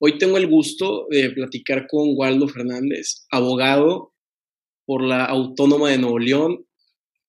[0.00, 4.12] Hoy tengo el gusto de platicar con Waldo Fernández, abogado
[4.86, 6.66] por la Autónoma de Nuevo León,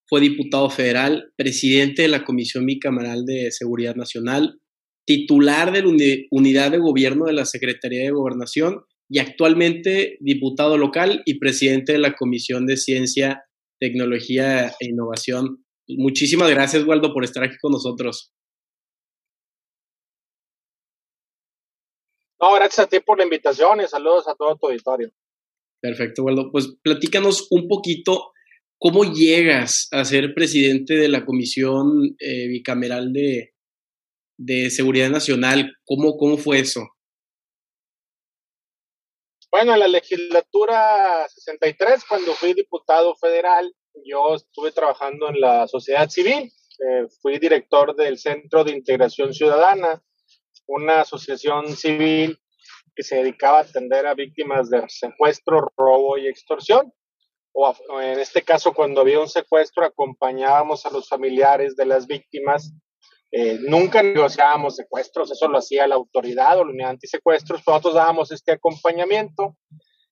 [0.06, 4.60] fue diputado federal, presidente de la Comisión Bicameral de Seguridad Nacional,
[5.06, 5.90] titular de la
[6.30, 12.00] Unidad de Gobierno de la Secretaría de Gobernación y actualmente diputado local y presidente de
[12.00, 13.44] la Comisión de Ciencia,
[13.80, 15.66] Tecnología e Innovación.
[15.88, 18.32] Muchísimas gracias, Waldo, por estar aquí con nosotros.
[22.42, 25.12] No, gracias a ti por la invitación y saludos a todo tu auditorio.
[25.82, 26.52] Perfecto, Waldo.
[26.52, 28.32] Pues platícanos un poquito
[28.78, 33.54] cómo llegas a ser presidente de la Comisión eh, Bicameral de,
[34.38, 35.74] de, Seguridad Nacional.
[35.86, 36.88] ¿Cómo, ¿Cómo fue eso?
[39.52, 43.74] Bueno, en la legislatura 63, cuando fui diputado federal,
[44.06, 46.52] yo estuve trabajando en la sociedad civil.
[46.80, 50.02] Eh, fui director del Centro de Integración Ciudadana,
[50.70, 52.40] una asociación civil
[52.96, 56.94] que se dedicaba a atender a víctimas de secuestro, robo y extorsión.
[57.54, 62.72] O, en este caso, cuando había un secuestro, acompañábamos a los familiares de las víctimas.
[63.32, 67.62] Eh, nunca negociábamos secuestros, eso lo hacía la autoridad o la unidad antisecuestros.
[67.66, 69.58] Nosotros dábamos este acompañamiento.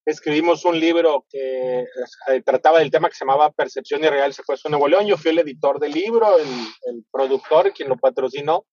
[0.05, 4.69] Escribimos un libro que eh, trataba del tema que se llamaba Percepción y Real Secuestro
[4.69, 5.05] en Nuevo León.
[5.05, 8.65] Yo fui el editor del libro, el, el productor, quien lo patrocinó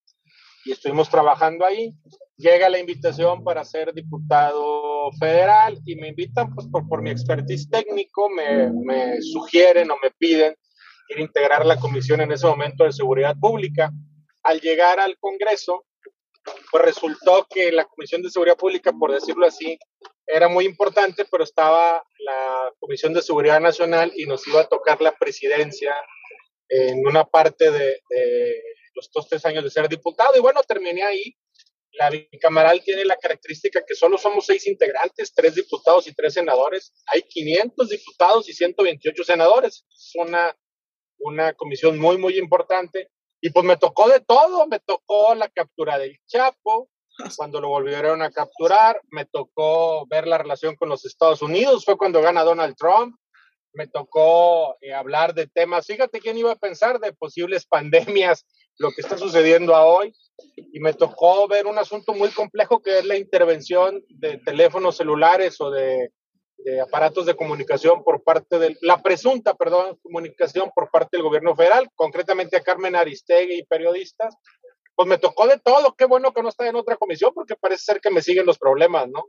[0.65, 1.95] y estuvimos trabajando ahí.
[2.37, 7.69] Llega la invitación para ser diputado federal y me invitan pues por, por mi expertise
[7.70, 10.55] técnico, me, me sugieren o me piden
[11.11, 13.91] ir a integrar la comisión en ese momento de seguridad pública.
[14.42, 15.85] Al llegar al Congreso,
[16.70, 19.79] pues resultó que la Comisión de Seguridad Pública, por decirlo así,
[20.27, 25.01] era muy importante, pero estaba la Comisión de Seguridad Nacional y nos iba a tocar
[25.01, 25.95] la presidencia
[26.69, 28.62] en una parte de, de
[28.95, 30.37] los dos, tres años de ser diputado.
[30.37, 31.34] Y bueno, terminé ahí.
[31.92, 36.92] La bicameral tiene la característica que solo somos seis integrantes, tres diputados y tres senadores.
[37.06, 39.84] Hay 500 diputados y 128 senadores.
[39.89, 40.56] Es una,
[41.19, 43.11] una comisión muy, muy importante.
[43.41, 44.67] Y pues me tocó de todo.
[44.67, 46.90] Me tocó la captura del Chapo,
[47.36, 49.01] cuando lo volvieron a capturar.
[49.11, 51.85] Me tocó ver la relación con los Estados Unidos.
[51.85, 53.14] Fue cuando gana Donald Trump
[53.74, 58.46] me tocó eh, hablar de temas, fíjate quién iba a pensar de posibles pandemias
[58.79, 60.14] lo que está sucediendo a hoy
[60.57, 65.61] y me tocó ver un asunto muy complejo que es la intervención de teléfonos celulares
[65.61, 66.11] o de,
[66.83, 71.89] aparatos de comunicación por parte de la presunta, perdón, comunicación por parte del gobierno federal,
[71.95, 74.34] concretamente a Carmen Aristegui y periodistas.
[74.95, 77.83] Pues me tocó de todo, qué bueno que no está en otra comisión porque parece
[77.83, 79.24] ser que me siguen los problemas, ¿no?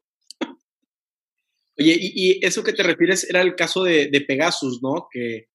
[1.78, 5.08] Oye, y, eso que te refieres era el caso de, Pegasus, ¿no?
[5.12, 5.48] Que,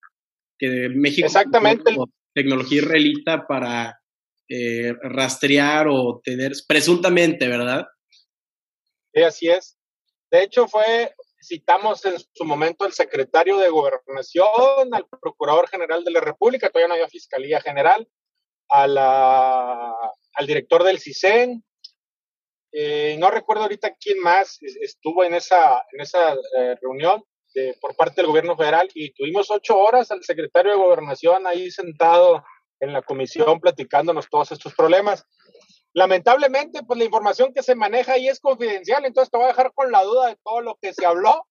[0.59, 1.27] que México...
[1.27, 1.97] Exactamente
[2.35, 4.01] tecnología israelita para
[4.49, 7.87] eh, rastrear o tener, presuntamente, ¿verdad?
[9.13, 9.79] Sí, así es.
[10.31, 16.11] De hecho, fue, citamos en su momento al secretario de Gobernación, al Procurador General de
[16.13, 18.07] la República, todavía no había Fiscalía General,
[18.73, 19.95] a
[20.35, 21.65] al director del CISEN,
[22.73, 27.25] eh, no recuerdo ahorita quién más estuvo en esa, en esa eh, reunión,
[27.81, 32.45] por parte del gobierno federal y tuvimos ocho horas al secretario de gobernación ahí sentado
[32.81, 35.27] en la comisión platicándonos todos estos problemas.
[35.93, 39.73] Lamentablemente, pues la información que se maneja ahí es confidencial, entonces te voy a dejar
[39.75, 41.47] con la duda de todo lo que se habló,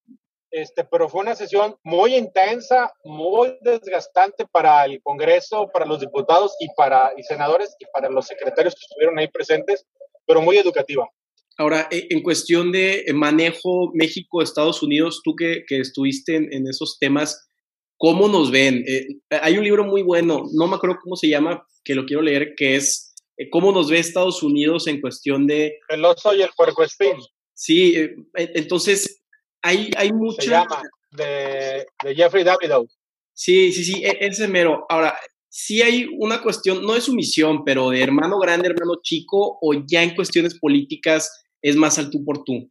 [0.52, 6.56] este, pero fue una sesión muy intensa, muy desgastante para el Congreso, para los diputados
[6.60, 9.86] y para y senadores y para los secretarios que estuvieron ahí presentes,
[10.26, 11.08] pero muy educativa.
[11.60, 17.48] Ahora, e, en cuestión de manejo México-Estados Unidos, tú que, estuviste en, esos temas,
[17.98, 18.84] ¿cómo nos ven?
[18.88, 22.22] Eh, hay un libro muy bueno, no me acuerdo cómo se llama, que lo quiero
[22.22, 23.10] leer, que es
[23.40, 25.80] eh, ¿Cómo nos ve Estados Unidos en cuestión de...
[25.88, 26.50] El oso y el
[26.84, 27.18] espín.
[27.54, 29.22] Sí, eh, entonces
[29.62, 30.42] hay, hay mucha...
[30.42, 30.82] Se llama,
[31.12, 32.88] de, Jeffrey Davidow.
[33.34, 34.86] Sí, sí, sí, e, ese mero.
[34.90, 39.74] Ahora, sí hay una cuestión, no es sumisión, pero de hermano grande, hermano chico, o
[39.88, 41.32] ya en cuestiones políticas
[41.62, 42.70] es más al tú por tú?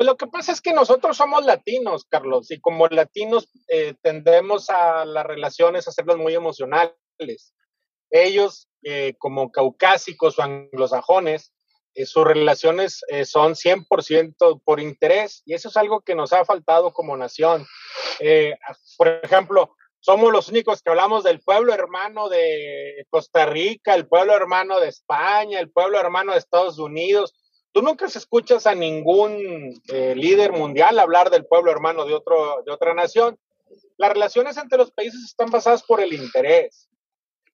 [0.00, 4.70] Pues lo que pasa es que nosotros somos latinos, Carlos, y como latinos eh, tendemos
[4.70, 7.54] a las relaciones a hacerlas muy emocionales.
[8.08, 11.52] Ellos, eh, como caucásicos o anglosajones,
[11.94, 16.94] eh, sus relaciones son 100% por interés, y eso es algo que nos ha faltado
[16.94, 17.66] como nación.
[18.96, 24.34] por ejemplo, somos los únicos que hablamos del pueblo hermano de Costa Rica, el pueblo
[24.34, 27.34] hermano de España, el pueblo hermano de Estados Unidos.
[27.72, 32.72] Tú nunca escuchas a ningún eh, líder mundial hablar del pueblo hermano de, otro, de
[32.72, 33.38] otra nación.
[33.98, 36.88] Las relaciones entre los países están basadas por el interés.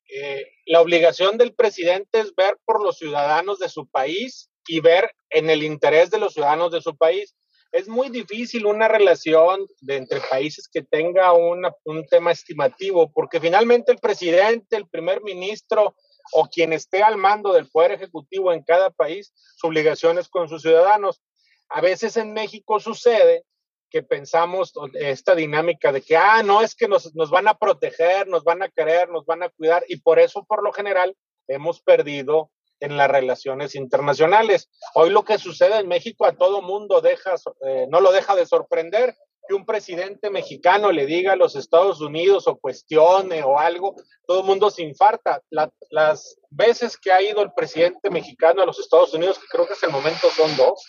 [0.09, 5.11] eh, la obligación del presidente es ver por los ciudadanos de su país y ver
[5.31, 7.35] en el interés de los ciudadanos de su país.
[7.77, 13.99] Es muy difícil una relación entre países que tenga un tema estimativo, porque finalmente el
[13.99, 15.95] presidente, el primer ministro
[16.33, 20.49] o quien esté al mando del poder ejecutivo en cada país, su obligación es con
[20.49, 21.21] sus ciudadanos.
[21.69, 23.45] A veces en México sucede
[23.91, 28.43] que pensamos esta dinámica de que, ah, no, es que nos van a proteger, nos
[28.43, 31.15] van a querer, nos van a cuidar, y por eso, por lo general,
[31.47, 32.51] hemos perdido
[32.81, 34.69] en las relaciones internacionales.
[34.95, 37.35] Hoy lo que sucede en México a todo mundo deja,
[37.67, 39.15] eh, no lo deja de sorprender
[39.49, 43.95] que un presidente mexicano le diga a los Estados Unidos o cuestione o algo,
[44.27, 45.41] todo el mundo se infarta.
[45.51, 49.75] las veces que ha ido el presidente mexicano a los Estados Unidos, que creo que
[49.75, 50.85] hasta el momento son dos,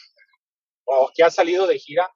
[0.85, 2.09] o que ha salido de gira,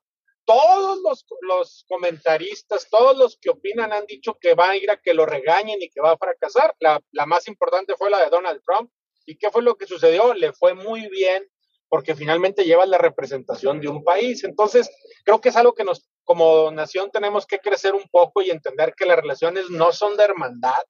[0.46, 4.98] todos los, los, comentaristas, todos los que opinan han dicho que va a ir a
[4.98, 6.76] que lo regañen y que va a fracasar.
[6.80, 8.92] La, la, más importante fue la de Donald Trump.
[9.32, 10.34] ¿Y qué fue lo que sucedió?
[10.34, 11.48] Le fue muy bien
[11.88, 14.44] porque finalmente lleva la representación de un país.
[14.44, 14.90] Entonces,
[15.24, 18.94] creo que es algo que nos, como nación, tenemos que crecer un poco y entender
[18.96, 20.84] que las relaciones no son de hermandad,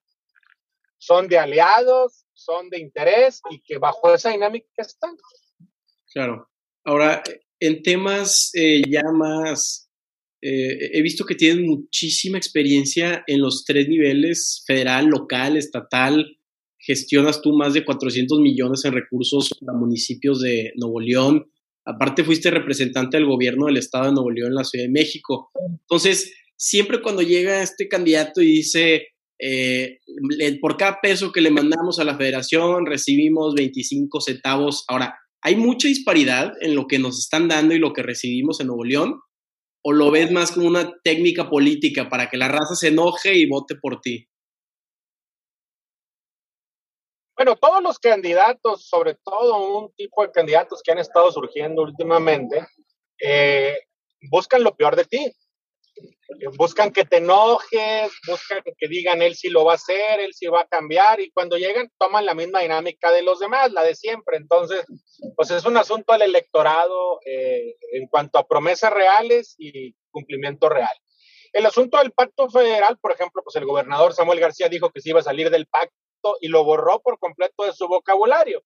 [0.98, 5.16] son de aliados, son de interés y que bajo esa dinámica están.
[6.12, 6.50] Claro.
[6.84, 7.22] Ahora,
[7.60, 9.88] en temas eh, ya más,
[10.42, 16.40] eh, he visto que tienen muchísima experiencia en los tres niveles, federal, local, estatal.
[16.86, 21.52] Gestionas tú más de 400 millones en recursos para municipios de Nuevo León.
[21.86, 25.52] Aparte fuiste representante del gobierno del estado de Nuevo León en la Ciudad de México.
[25.82, 29.08] Entonces, siempre cuando llega este candidato y dice,
[29.40, 30.00] eh,
[30.60, 34.86] por cada peso que le mandamos a la federación recibimos 25 centavos.
[34.88, 38.68] Ahora, ¿Hay mucha disparidad en lo que nos están dando y lo que recibimos en
[38.68, 39.20] Nuevo León?
[39.84, 43.48] ¿O lo ves más como una técnica política para que la raza se enoje y
[43.48, 44.28] vote por ti?
[47.44, 52.68] Bueno, todos los candidatos, sobre todo un tipo de candidatos que han estado surgiendo últimamente,
[53.20, 53.80] eh,
[54.30, 55.34] buscan lo peor de ti
[56.58, 60.48] buscan que te enojes, buscan que digan él sí lo va a hacer, él sí
[60.48, 63.96] va a cambiar y cuando llegan toman la misma dinámica de los demás, la de
[63.96, 64.38] siempre.
[64.38, 64.86] Entonces,
[65.36, 70.96] pues es un asunto del electorado eh, en cuanto a promesas reales y cumplimiento real.
[71.54, 75.10] El asunto del pacto federal, por ejemplo, pues el gobernador Samuel García dijo que se
[75.10, 75.96] iba a salir del pacto
[76.40, 78.64] y lo borró por completo de su vocabulario,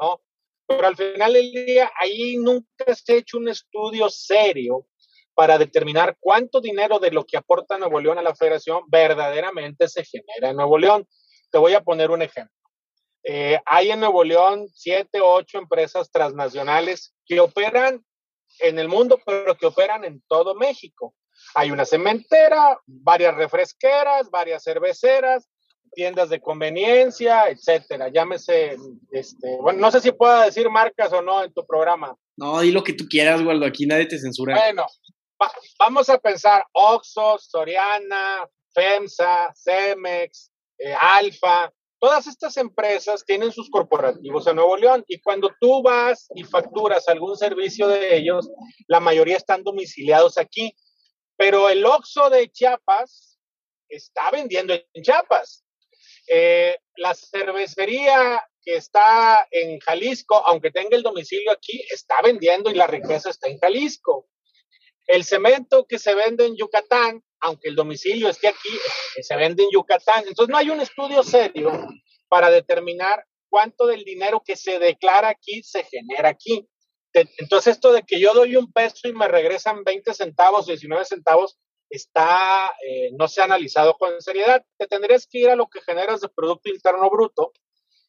[0.00, 0.20] ¿no?
[0.66, 4.86] Pero al final del día, ahí nunca se ha hecho un estudio serio
[5.34, 10.04] para determinar cuánto dinero de lo que aporta Nuevo León a la federación verdaderamente se
[10.04, 11.06] genera en Nuevo León.
[11.50, 12.52] Te voy a poner un ejemplo.
[13.22, 18.04] Eh, hay en Nuevo León siete o ocho empresas transnacionales que operan
[18.60, 21.14] en el mundo, pero que operan en todo México.
[21.54, 25.48] Hay una cementera, varias refresqueras, varias cerveceras,
[25.98, 28.08] tiendas de conveniencia, etcétera.
[28.08, 28.76] Llámese,
[29.10, 32.14] este, bueno, no sé si pueda decir marcas o no en tu programa.
[32.36, 34.54] No, di lo que tú quieras, Waldo, aquí nadie te censura.
[34.54, 34.86] Bueno,
[35.76, 41.68] vamos a pensar Oxxo, Soriana, FEMSA, Cemex, eh, Alfa,
[41.98, 47.08] todas estas empresas tienen sus corporativos en Nuevo León y cuando tú vas y facturas
[47.08, 48.48] algún servicio de ellos,
[48.86, 50.76] la mayoría están domiciliados aquí,
[51.36, 53.36] pero el Oxxo de Chiapas
[53.88, 55.64] está vendiendo en Chiapas.
[56.30, 62.74] Eh, la cervecería que está en Jalisco, aunque tenga el domicilio aquí, está vendiendo y
[62.74, 64.28] la riqueza está en Jalisco.
[65.06, 68.78] El cemento que se vende en Yucatán, aunque el domicilio esté aquí,
[69.22, 70.24] se vende en Yucatán.
[70.26, 71.70] Entonces no hay un estudio serio
[72.28, 76.68] para determinar cuánto del dinero que se declara aquí se genera aquí.
[77.12, 81.58] Entonces esto de que yo doy un peso y me regresan 20 centavos, 19 centavos,
[81.90, 84.64] está, eh, no se ha analizado con seriedad.
[84.76, 87.52] Te tendrías que ir a lo que generas de Producto Interno Bruto,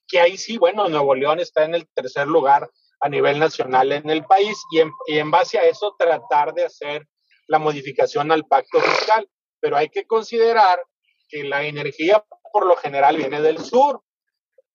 [0.08, 2.70] que ahí sí, bueno, Nuevo León está en el tercer lugar
[3.02, 6.66] a nivel nacional en el país y en, y en base a eso tratar de
[6.66, 7.08] hacer
[7.48, 9.30] la modificación al pacto fiscal.
[9.62, 10.80] Pero hay que considerar
[11.28, 14.02] que la energía por lo general viene del sur.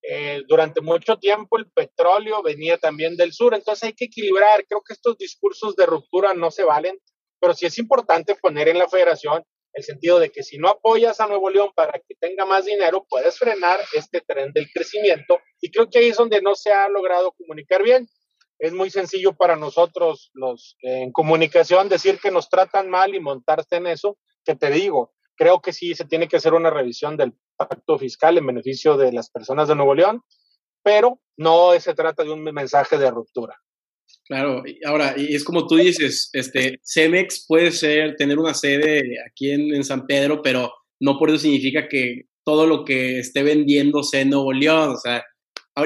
[0.03, 4.65] Eh, durante mucho tiempo el petróleo venía también del sur, entonces hay que equilibrar.
[4.67, 6.99] Creo que estos discursos de ruptura no se valen,
[7.45, 11.21] pero sí es importante poner en la federación el sentido de que si no apoyas
[11.21, 15.39] a Nuevo León para que tenga más dinero, puedes frenar este tren del crecimiento.
[15.61, 18.09] Y creo que ahí es donde no se ha logrado comunicar bien.
[18.59, 23.77] Es muy sencillo para nosotros los en comunicación decir que nos tratan mal y montarse
[23.77, 27.35] en eso, que te digo, creo que sí se tiene que hacer una revisión del
[27.59, 30.23] pacto fiscal en beneficio de las personas de Nuevo León,
[30.83, 33.61] pero no se trata de un mensaje de ruptura.
[34.27, 39.51] Claro, ahora, y es como tú dices, este, Cemex puede ser, tener una sede aquí
[39.51, 44.31] en, San Pedro, pero no por eso significa que todo lo que esté vendiéndose en
[44.31, 44.91] Nuevo León.
[44.91, 45.23] O sea,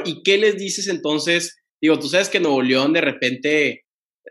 [0.05, 1.57] ¿y qué les dices entonces?
[1.81, 3.85] Digo, tú sabes que Nuevo León de repente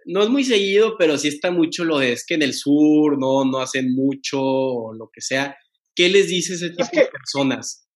[0.06, 3.20] no es muy seguido, pero sí está mucho lo de es que en el sur
[3.20, 5.58] no, no hacen mucho o lo que sea.
[5.96, 7.87] ¿Qué les dices a ese tipo de personas?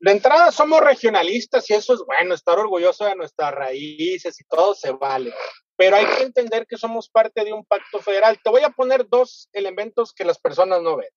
[0.00, 4.74] De entrada somos regionalistas y eso es bueno, estar orgulloso de nuestras raíces y todo
[4.74, 5.32] se vale.
[5.76, 8.38] Pero hay que entender que somos parte de un pacto federal.
[8.42, 11.10] Te voy a poner dos elementos que las personas no ven.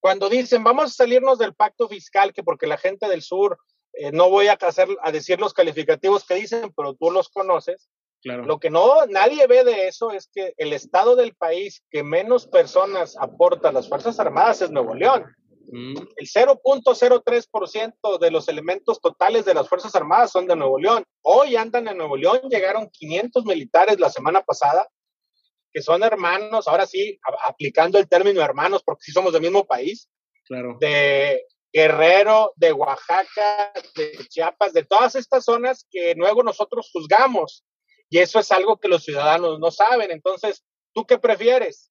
[0.00, 3.58] Cuando dicen, vamos a salirnos del pacto fiscal, que porque la gente del sur,
[3.94, 7.88] eh, no voy a, hacer, a decir los calificativos que dicen, pero tú los conoces,
[8.22, 12.48] lo que no nadie ve de eso es que el estado del país que menos
[12.48, 15.24] personas aporta a las Fuerzas Armadas es Nuevo León.
[15.70, 21.04] El 0.03% de los elementos totales de las Fuerzas Armadas son de Nuevo León.
[21.22, 24.88] Hoy andan en Nuevo León, llegaron 500 militares la semana pasada,
[25.72, 30.08] que son hermanos, ahora sí, aplicando el término hermanos, porque sí somos del mismo país.
[30.46, 30.78] Claro.
[30.80, 37.64] De Guerrero, de Oaxaca, de Chiapas, de todas estas zonas que luego nosotros juzgamos
[38.10, 40.10] y eso es algo que los ciudadanos no saben.
[40.10, 41.90] Entonces, ¿tú qué prefieres?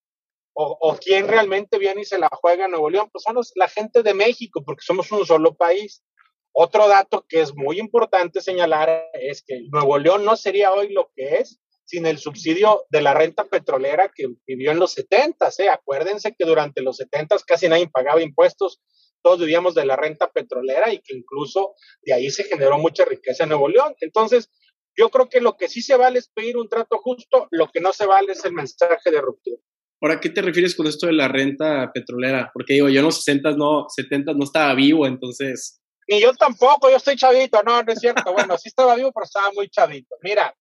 [0.60, 3.10] O, quién realmente viene y se la juega en Nuevo León?
[3.12, 6.04] Pues son la gente de México, porque somos un solo país.
[6.52, 11.12] Otro dato que es muy importante señalar es que Nuevo León no sería hoy lo
[11.16, 15.50] que es sin el subsidio de la renta petrolera que vivió en los 70.
[15.60, 15.70] ¿eh?
[15.70, 18.82] Acuérdense que durante los 70 casi nadie pagaba impuestos,
[19.22, 23.44] todos vivíamos de la renta petrolera y que incluso de ahí se generó mucha riqueza
[23.44, 23.96] en Nuevo León.
[24.02, 24.50] Entonces,
[24.96, 27.80] yo creo que lo que sí se vale es pedir un trato justo, lo que
[27.80, 29.62] no se vale es el mensaje de ruptura.
[30.02, 32.52] Ahora, ¿qué te refieres con esto de la renta petrolera?
[32.54, 35.82] Porque digo, yo en los 60 no, 70 no estaba vivo, entonces...
[36.08, 38.32] Ni yo tampoco, yo estoy chavito, no, no es cierto.
[38.32, 40.16] Bueno, sí estaba vivo, pero estaba muy chavito.
[40.22, 40.56] Mira,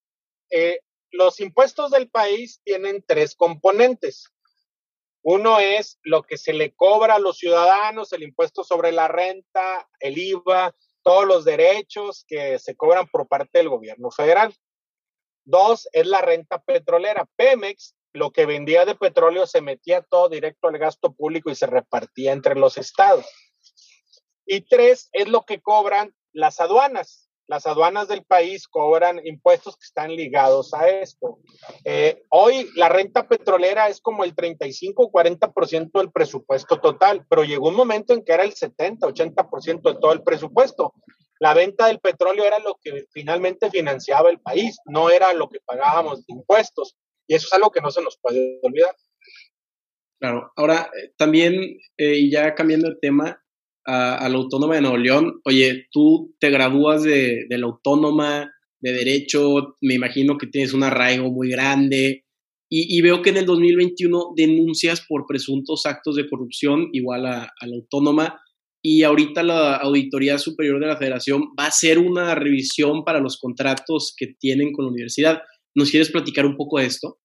[0.51, 0.81] eh,
[1.13, 4.25] los impuestos del país tienen tres componentes.
[5.23, 9.89] Uno es lo que se le cobra a los ciudadanos, el impuesto sobre la renta,
[10.01, 14.55] el IVA, todos los derechos que se cobran por parte del gobierno federal.
[15.45, 17.29] Dos, es la renta petrolera.
[17.37, 21.67] Pemex, lo que vendía de petróleo se metía todo directo al gasto público y se
[21.67, 23.27] repartía entre los estados.
[24.45, 29.85] Y tres, es lo que cobran las aduanas las aduanas del país cobran impuestos que
[29.85, 31.39] están ligados a esto.
[31.85, 37.45] Eh, hoy la renta petrolera es como el 35 o 40% del presupuesto total, pero
[37.45, 40.95] llegó un momento en que era el 70, 80% de todo el presupuesto.
[41.39, 45.61] La venta del petróleo era lo que finalmente financiaba el país, no era lo que
[45.61, 46.97] pagábamos de impuestos.
[47.27, 48.95] Y eso es algo que no se nos puede olvidar.
[50.21, 53.43] Claro, ahora eh, también, eh, ya cambiando el tema,
[53.87, 59.77] a, la Autónoma de Nuevo León, oye, tú te gradúas de, la Autónoma de Derecho,
[59.81, 62.25] me imagino que tienes un arraigo muy grande,
[62.69, 67.77] y, veo que en el 2021 denuncias por presuntos actos de corrupción igual a, la
[67.77, 68.41] autónoma
[68.83, 73.39] y ahorita la Auditoría Superior de la Federación va a hacer una revisión para los
[73.39, 75.43] contratos que tienen con la universidad.
[75.77, 77.19] ¿Nos quieres platicar un poco de esto?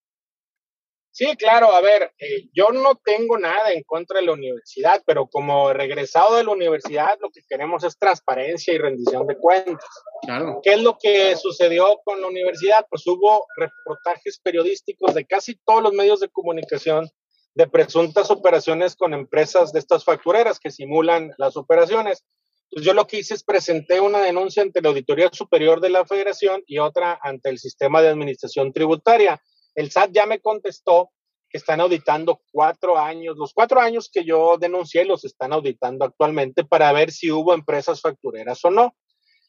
[1.14, 5.28] Sí, claro, a ver, eh, yo no tengo nada en contra de la universidad, pero
[5.28, 9.90] como regresado de la universidad, lo que queremos es transparencia y rendición de cuentas.
[10.22, 10.60] Claro.
[10.64, 12.86] ¿Qué es lo que sucedió con la universidad?
[12.90, 17.10] Pues hubo reportajes periodísticos de casi todos los medios de comunicación
[17.56, 22.26] de presuntas operaciones con empresas de estas factureras que simulan las operaciones.
[22.72, 26.06] Pues yo lo que hice es presenté una denuncia ante la Auditoría Superior de la
[26.06, 29.42] Federación y otra ante el Sistema de Administración Tributaria
[29.76, 31.12] el SAT ya me contestó
[31.50, 36.64] que están auditando cuatro años, los cuatro años que yo denuncié los están auditando actualmente
[36.64, 38.96] para ver si hubo empresas factureras o no.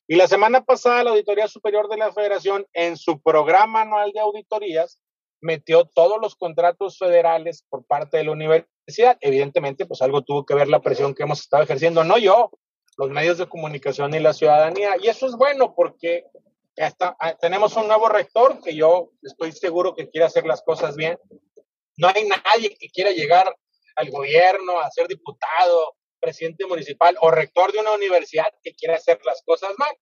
[0.08, 4.20] Y la semana pasada la Auditoría Superior de la Federación en su programa anual de
[4.20, 5.00] auditorías
[5.40, 9.16] metió todos los contratos federales por parte de la universidad.
[9.20, 12.50] Evidentemente, pues algo tuvo que ver la presión que hemos estado ejerciendo, no yo,
[12.96, 14.96] los medios de comunicación y la ciudadanía.
[15.00, 16.24] Y eso es bueno porque
[16.78, 21.18] Ah, tenemos un nuevo rector que yo estoy seguro que quiere hacer las cosas bien.
[21.98, 23.54] No hay nadie que quiera llegar
[23.96, 29.20] al gobierno a ser diputado, presidente municipal o rector de una universidad que quiera hacer
[29.24, 29.94] las cosas mal.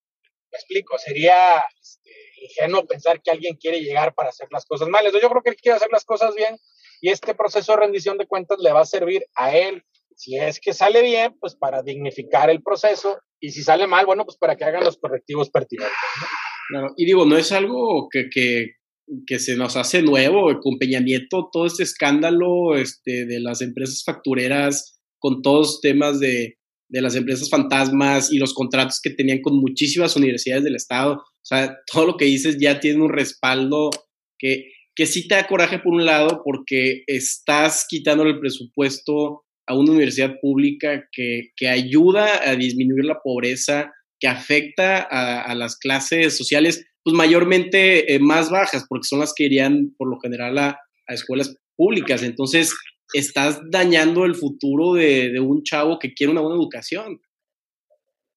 [0.52, 2.10] Me explico, sería este,
[2.42, 5.04] ingenuo pensar que alguien quiere llegar para hacer las cosas mal.
[5.04, 6.56] Yo creo que él quiere hacer las cosas bien
[7.00, 9.84] y este proceso de rendición de cuentas le va a servir a él.
[10.20, 14.26] Si es que sale bien, pues para dignificar el proceso y si sale mal, bueno,
[14.26, 15.96] pues para que hagan los correctivos pertinentes.
[16.98, 18.28] Y digo, no es algo que,
[19.26, 24.02] que, se nos hace nuevo, con Peña Nieto, todo este escándalo este, de las empresas
[24.04, 26.58] factureras, con todos temas de,
[26.90, 31.14] de las empresas fantasmas y los contratos que tenían con muchísimas universidades del Estado.
[31.14, 33.88] O sea, todo lo que dices ya tiene un respaldo
[34.38, 39.74] que, que sí te da coraje por un lado porque estás quitándole el presupuesto a
[39.74, 46.36] una universidad pública que, que ayuda a disminuir la pobreza, que afecta a, las clases
[46.36, 50.80] sociales, pues mayormente eh, más bajas, porque son las que irían por lo general a,
[51.06, 52.24] a escuelas públicas.
[52.24, 52.74] Entonces,
[53.12, 57.20] estás dañando el futuro de, de, un chavo que quiere una buena educación.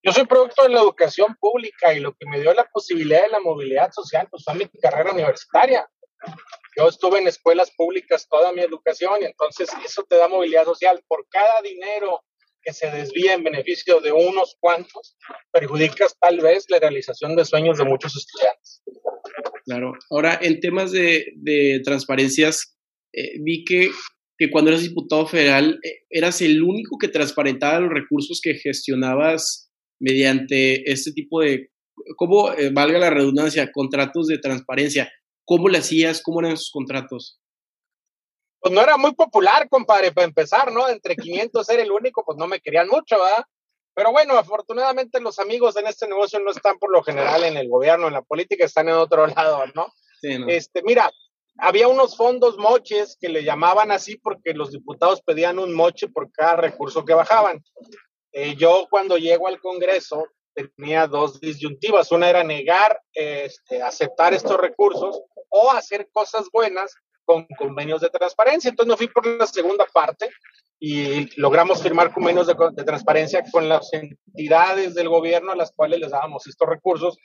[0.03, 3.29] Yo soy producto de la educación pública y lo que me dio la posibilidad de
[3.29, 5.89] la movilidad social pues fue mi carrera universitaria.
[6.77, 11.03] Yo estuve en escuelas públicas toda mi educación y entonces eso te da movilidad social.
[11.07, 12.21] Por cada dinero
[12.63, 15.17] que se desvía en beneficio de unos cuantos,
[15.51, 18.81] perjudicas tal vez la realización de sueños de muchos estudiantes.
[19.65, 19.93] Claro.
[20.09, 22.77] Ahora, en temas de, de transparencias,
[23.13, 23.91] eh, vi que,
[24.37, 29.71] que, cuando eras diputado federal eh, eras el único que transparentaba los recursos que gestionabas
[29.99, 31.69] mediante este tipo de,
[32.17, 33.71] ¿cómo eh, valga la redundancia?
[33.71, 35.11] Contratos de transparencia.
[35.45, 36.21] ¿Cómo le hacías?
[36.21, 37.39] ¿Cómo eran esos contratos?
[38.59, 40.87] Pues no era muy popular, compadre, para empezar, ¿no?
[40.87, 43.43] Entre 500 ser el único, pues no me querían mucho, ¿verdad?
[43.93, 47.69] Pero bueno, afortunadamente los amigos en este negocio no están por lo general en el
[47.69, 49.93] gobierno, en la política, están en otro lado, ¿no?
[50.21, 50.47] Sí, no.
[50.47, 51.11] Este, mira,
[51.57, 56.31] había unos fondos moches que le llamaban así porque los diputados pedían un moche por
[56.31, 57.63] cada recurso que bajaban.
[58.31, 62.11] Eh, yo cuando llego al Congreso tenía dos disyuntivas.
[62.11, 65.21] Una era negar, este, aceptar estos recursos
[65.53, 66.95] o hacer cosas buenas
[67.25, 68.69] con convenios de transparencia.
[68.69, 70.29] Entonces me fui por la segunda parte
[70.79, 75.99] y logramos firmar convenios de, de transparencia con las entidades del gobierno a las cuales
[75.99, 77.17] les dábamos estos recursos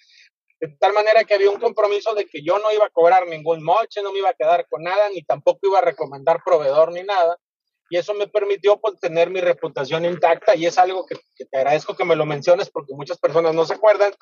[0.61, 3.63] de tal manera que había un compromiso de que yo no iba a cobrar ningún
[3.63, 7.03] moche, no me iba a quedar con nada, ni tampoco iba a recomendar proveedor ni
[7.05, 7.39] nada.
[7.91, 11.57] Y eso me permitió pues, tener mi reputación intacta y es algo que, que, te
[11.57, 14.13] agradezco que me lo menciones porque muchas personas no se acuerdan,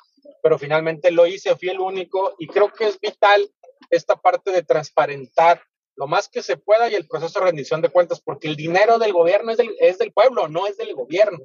[0.41, 3.49] pero finalmente lo hice, fui el único y creo que es vital
[3.89, 5.61] esta parte de transparentar
[5.95, 8.99] lo más que se pueda y el proceso de rendición de cuentas, porque el dinero
[8.99, 11.39] del gobierno es del, es del pueblo, no es del gobierno.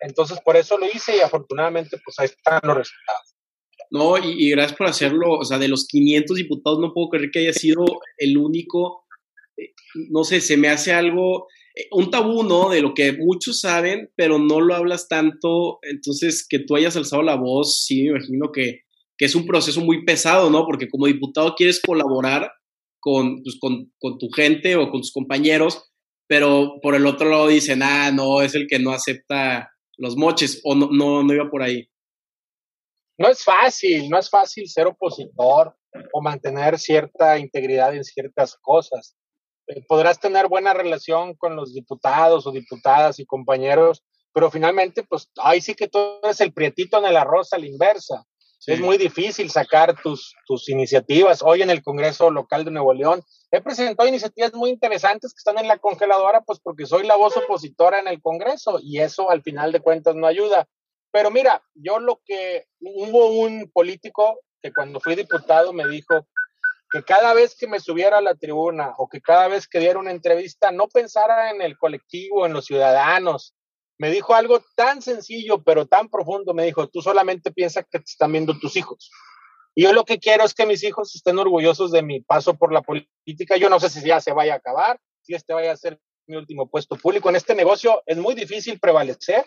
[0.00, 3.34] Entonces, por eso lo hice y afortunadamente, pues ahí están los resultados.
[3.90, 5.32] No, y, y, gracias por hacerlo.
[5.38, 7.84] O sea, de los 500 diputados, no puedo creer que haya sido
[8.16, 9.04] el único.
[9.56, 9.72] Eh,
[10.10, 12.70] no sé, se me hace algo, eh, un tabú, ¿no?
[12.70, 15.80] De lo que muchos saben, pero no lo hablas tanto.
[15.82, 18.82] Entonces, que tú hayas alzado la voz, sí, me imagino que,
[19.18, 20.64] que es un proceso muy pesado, ¿no?
[20.64, 22.50] Porque como diputado quieres colaborar
[23.00, 25.90] con, pues, con, con tu gente o con tus compañeros,
[26.26, 30.60] pero por el otro lado dicen, ah, no, es el que no acepta los moches,
[30.64, 31.88] o no, no, no iba por ahí
[33.18, 35.76] no es fácil, no es fácil ser opositor
[36.12, 39.16] o mantener cierta integridad en ciertas cosas.
[39.66, 45.28] Eh, podrás tener buena relación con los diputados o diputadas y compañeros, pero finalmente, pues,
[45.42, 48.24] ahí sí que tú eres el prietito en el arroz a la inversa.
[48.66, 51.42] Es muy difícil sacar tus, tus iniciativas.
[51.42, 55.58] Hoy en el Congreso Local de Nuevo León he presentado iniciativas muy interesantes que están
[55.58, 59.42] en la congeladora, pues porque soy la voz opositora en el Congreso y eso al
[59.42, 60.68] final de cuentas no ayuda.
[61.12, 66.26] Pero mira, yo lo que hubo un político que cuando fui diputado me dijo
[66.90, 69.98] que cada vez que me subiera a la tribuna o que cada vez que diera
[69.98, 73.54] una entrevista no pensara en el colectivo, en los ciudadanos.
[73.98, 76.54] Me dijo algo tan sencillo pero tan profundo.
[76.54, 79.10] Me dijo, tú solamente piensas que te están viendo tus hijos.
[79.74, 82.72] Y yo lo que quiero es que mis hijos estén orgullosos de mi paso por
[82.72, 83.56] la política.
[83.56, 86.36] Yo no sé si ya se vaya a acabar, si este vaya a ser mi
[86.36, 87.28] último puesto público.
[87.28, 89.44] En este negocio es muy difícil prevalecer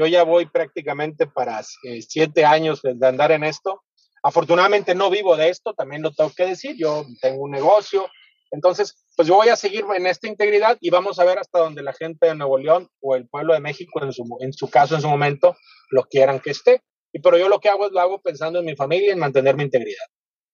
[0.00, 3.82] yo ya voy prácticamente para eh, siete años de andar en esto.
[4.22, 8.08] Afortunadamente no vivo de esto, también lo tengo que decir, yo tengo un negocio.
[8.50, 11.82] Entonces, pues yo voy a seguir en esta integridad y vamos a ver hasta donde
[11.82, 14.96] la gente de Nuevo León o el pueblo de México, en su, en su caso,
[14.96, 15.56] en su momento,
[15.90, 16.82] lo quieran que esté.
[17.12, 19.56] Y pero yo lo que hago es lo hago pensando en mi familia, en mantener
[19.56, 20.04] mi integridad.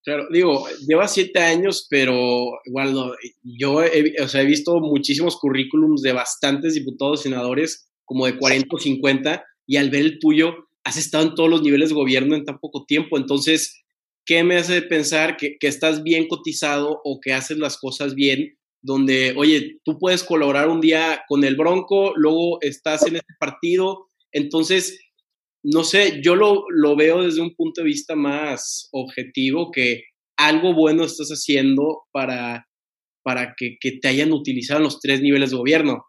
[0.07, 2.15] Claro, digo, lleva siete años, pero
[2.67, 8.39] no, yo he, o sea, he visto muchísimos currículums de bastantes diputados, senadores, como de
[8.39, 11.97] 40 o 50, y al ver el tuyo, has estado en todos los niveles de
[11.97, 13.19] gobierno en tan poco tiempo.
[13.19, 13.85] Entonces,
[14.27, 18.59] ¿qué me hace pensar que, estás bien cotizado o que haces las cosas bien?
[18.83, 24.09] Donde, oye, tú puedes colaborar un día con el Bronco, luego estás en este partido.
[24.33, 25.01] Entonces,
[25.63, 30.03] no sé, yo lo, lo veo desde un punto de vista más objetivo, que
[30.37, 32.69] algo bueno estás haciendo para,
[33.23, 36.05] para que, que te hayan utilizado en los tres niveles de gobierno.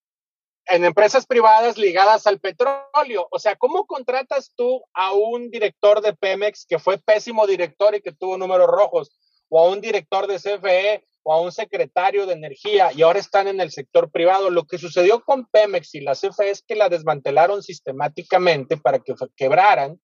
[0.67, 3.27] en empresas privadas ligadas al petróleo.
[3.31, 8.01] O sea, ¿cómo contratas tú a un director de Pemex que fue pésimo director y
[8.01, 9.11] que tuvo números rojos?
[9.49, 13.47] O a un director de CFE o a un secretario de energía y ahora están
[13.47, 14.51] en el sector privado.
[14.51, 19.15] Lo que sucedió con Pemex y la CFE es que la desmantelaron sistemáticamente para que
[19.35, 19.99] quebraran,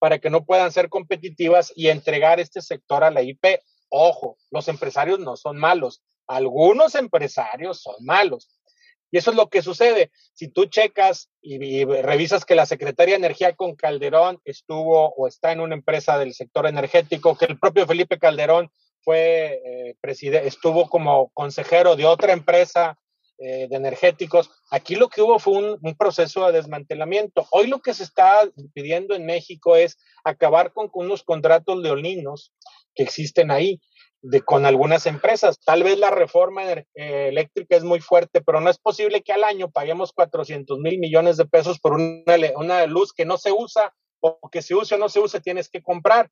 [0.00, 3.60] para que no puedan ser competitivas y entregar este sector a la IP.
[3.88, 6.02] Ojo, los empresarios no son malos.
[6.26, 8.48] Algunos empresarios son malos
[9.10, 10.10] y eso es lo que sucede.
[10.34, 15.52] Si tú checas y, revisas que la Secretaría de Energía con Calderón estuvo o está
[15.52, 18.70] en una empresa del sector energético, que el propio Felipe Calderón
[19.06, 19.96] fue eh,
[20.44, 22.98] estuvo como consejero de otra empresa
[23.38, 24.50] eh, de energéticos.
[24.68, 27.46] Aquí lo que hubo fue un, proceso de desmantelamiento.
[27.52, 32.52] Hoy lo que se está pidiendo en México es acabar con, con unos contratos leoninos
[32.96, 33.80] que existen ahí
[34.22, 35.60] de, con algunas empresas.
[35.64, 39.44] Tal vez la reforma eh, eléctrica es muy fuerte, pero no es posible que al
[39.44, 42.24] año paguemos 400 mil millones de pesos por una,
[42.56, 45.68] una luz que no se usa o que se use o no se use, tienes
[45.68, 46.28] que comprar.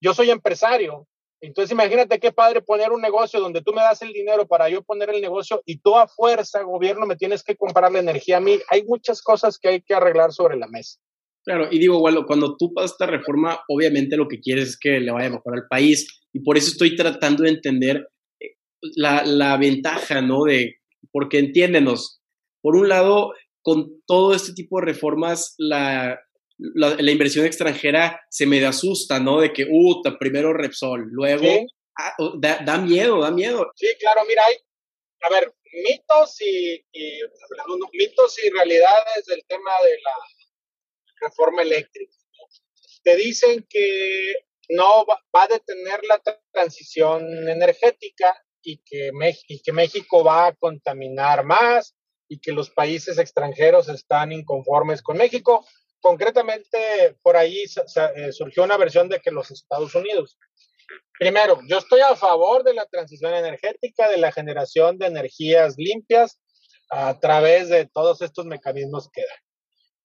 [0.00, 1.08] Yo soy empresario,
[1.42, 4.82] entonces imagínate qué padre poner un negocio donde tú me das el dinero para yo
[4.82, 8.40] poner el negocio y tú a fuerza, gobierno, me tienes que comprar la energía a
[8.40, 8.60] mí.
[8.70, 11.00] Hay muchas cosas que hay que arreglar sobre la mesa.
[11.44, 15.00] Claro, y digo, bueno, cuando tú pasas esta reforma, obviamente lo que quieres es que
[15.00, 18.52] le vaya mejor al país, y por eso estoy tratando de entender eh,
[18.94, 20.44] la, la ventaja, ¿no?
[20.44, 20.76] De,
[21.10, 22.20] porque entiéndenos,
[22.62, 26.20] por un lado, con todo este tipo de reformas, la,
[26.74, 29.40] la, inversión extranjera se me asusta, ¿no?
[29.40, 31.66] De que, uh, primero Repsol, luego,
[31.98, 33.70] ah, da, da, miedo, da miedo.
[33.76, 34.56] Sí, claro, mira, hay,
[35.22, 37.20] a ver, mitos y, y
[37.92, 42.12] mitos y realidades del tema de la reforma eléctrica.
[43.02, 44.34] Te dicen que
[44.68, 46.20] no va, a detener la
[46.52, 49.10] transición energética y que,
[49.48, 51.94] y que México va a contaminar más
[52.28, 55.66] y que los países extranjeros están inconformes con México.
[56.02, 60.36] Concretamente, por ahí eh, surgió una versión de que los Estados Unidos.
[61.16, 66.40] Primero, yo estoy a favor de la transición energética, de la generación de energías limpias
[66.90, 69.38] a través de todos estos mecanismos que dan.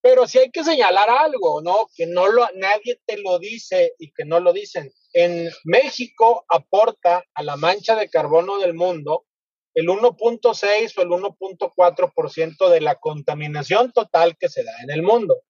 [0.01, 1.89] Pero si hay que señalar algo, ¿no?
[1.95, 4.93] Que no lo, nadie te lo dice y que no lo dicen.
[5.13, 9.25] En México aporta a la mancha de carbono del mundo
[9.73, 15.41] el 1.6 o el 1.4% de la contaminación total que se da en el mundo.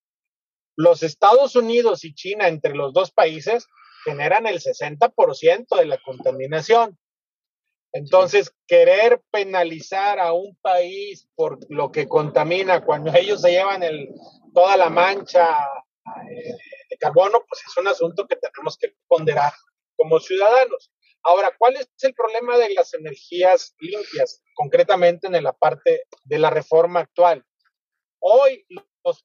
[0.78, 3.68] Los Estados Unidos y China, entre los dos países,
[4.06, 6.98] generan el 60% de la contaminación.
[7.94, 14.08] Entonces, querer penalizar a un país por lo que contamina cuando ellos se llevan el,
[14.54, 15.58] toda la mancha
[16.30, 16.56] eh,
[16.92, 19.54] de carbono, pues es un asunto que tenemos que ponderar
[19.96, 20.92] como ciudadanos.
[21.24, 26.52] Ahora, ¿cuál es el problema de las energías limpias, concretamente en la parte de la
[26.52, 27.44] reforma actual?
[28.20, 28.64] Hoy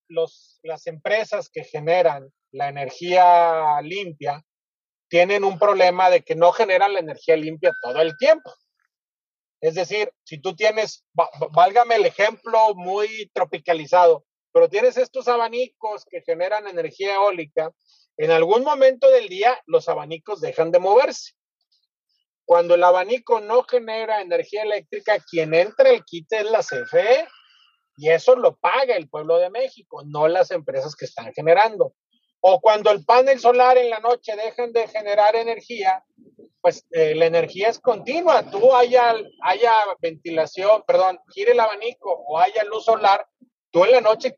[0.09, 4.45] las empresas que generan la energía limpia
[5.09, 8.53] tienen un problema de que no generan la energía limpia todo el tiempo.
[9.61, 11.05] Es decir, si tú tienes,
[11.53, 17.71] válgame el ejemplo muy tropicalizado, pero tienes estos abanicos que generan energía eólica,
[18.16, 21.33] en algún momento del día los abanicos dejan de moverse.
[22.45, 27.29] Cuando el abanico no genera energía eléctrica, quien entra el quite es la CFE
[28.02, 31.94] y eso lo paga el pueblo de México, no las empresas que están generando.
[32.40, 36.04] O cuando el panel solar en la noche dejen de generar energía,
[36.60, 38.50] pues eh, la energía es continua.
[38.50, 43.24] Tú haya, haya ventilación, perdón, gire el abanico o haya luz solar,
[43.70, 44.34] tú en la noche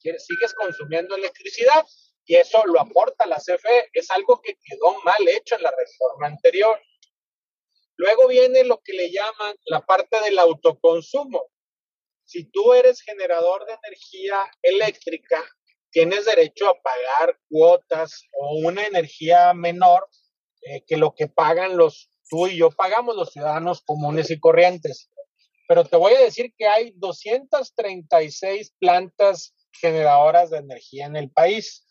[0.00, 1.86] sigues consumiendo electricidad
[2.24, 3.88] y eso lo aporta la CFE.
[3.92, 6.76] Es algo que quedó mal hecho en la reforma anterior.
[7.98, 11.44] Luego viene lo que le llaman la parte del autoconsumo.
[12.26, 15.42] Si tú eres generador de energía eléctrica,
[15.90, 20.08] tienes derecho a pagar cuotas o una energía menor
[20.62, 25.08] eh, que lo que pagan los, tú y yo pagamos los ciudadanos comunes y corrientes.
[25.68, 31.86] Pero te voy a decir que hay 236 plantas generadoras de energía en el país.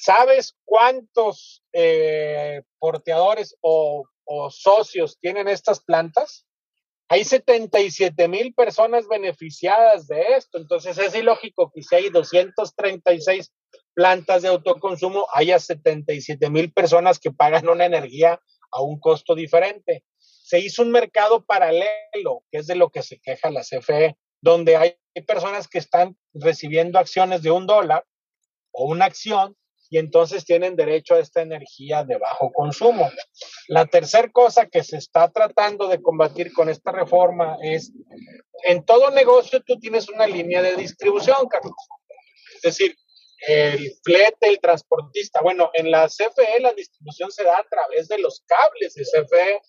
[0.00, 6.44] ¿Sabes cuántos eh, porteadores o, o socios tienen estas plantas?
[7.14, 13.52] Hay 77 mil personas beneficiadas de esto, entonces es ilógico que si hay 236
[13.94, 18.40] plantas de autoconsumo, haya 77 mil personas que pagan una energía
[18.72, 20.02] a un costo diferente.
[20.18, 24.76] Se hizo un mercado paralelo, que es de lo que se queja la CFE, donde
[24.76, 28.04] hay personas que están recibiendo acciones de un dólar
[28.72, 29.56] o una acción
[29.94, 33.08] y entonces tienen derecho a esta energía de bajo consumo.
[33.68, 37.92] La tercera cosa que se está tratando de combatir con esta reforma es,
[38.64, 41.76] en todo negocio tú tienes una línea de distribución, Carlos.
[42.56, 42.96] Es decir,
[43.46, 45.40] el flete, el transportista.
[45.42, 49.60] Bueno, en la CFE la distribución se da a través de los cables de CFE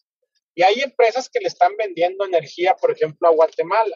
[0.56, 3.96] y hay empresas que le están vendiendo energía, por ejemplo, a Guatemala.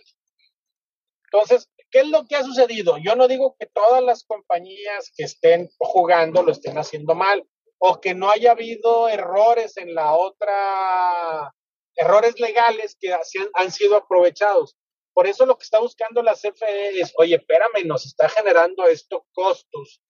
[1.24, 2.97] Entonces, ¿qué es lo que ha sucedido?
[2.97, 7.47] Yo no digo que todas las compañías que estén jugando lo estén haciendo mal
[7.78, 11.54] o que no haya habido errores en la otra,
[11.95, 13.15] errores legales que
[13.54, 14.75] han sido aprovechados.
[15.13, 19.21] Por eso lo que está buscando la CFE es, oye, espérame, nos está generando estos
[19.32, 20.02] costos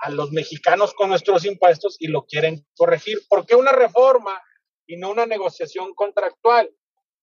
[0.00, 3.18] a los mexicanos con nuestros impuestos y lo quieren corregir.
[3.28, 4.40] ¿Por qué una reforma
[4.86, 6.70] y no una negociación contractual?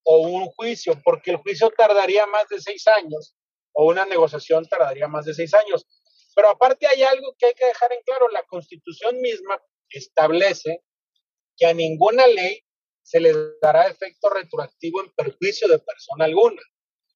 [0.05, 3.36] o un juicio, porque el juicio tardaría más de seis años
[3.75, 5.85] o una negociación tardaría más de seis años.
[6.33, 10.83] Pero aparte hay algo que hay que dejar en claro, la constitución misma establece
[11.55, 12.61] que a ninguna ley
[13.01, 16.61] se le dará efecto retroactivo en perjuicio de persona alguna.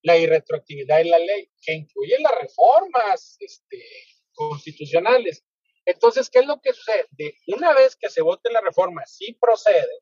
[0.03, 3.83] La irretroactividad en la ley, que incluye las reformas este,
[4.33, 5.43] constitucionales.
[5.85, 7.05] Entonces, ¿qué es lo que sucede?
[7.11, 9.99] De una vez que se vote la reforma, si procede,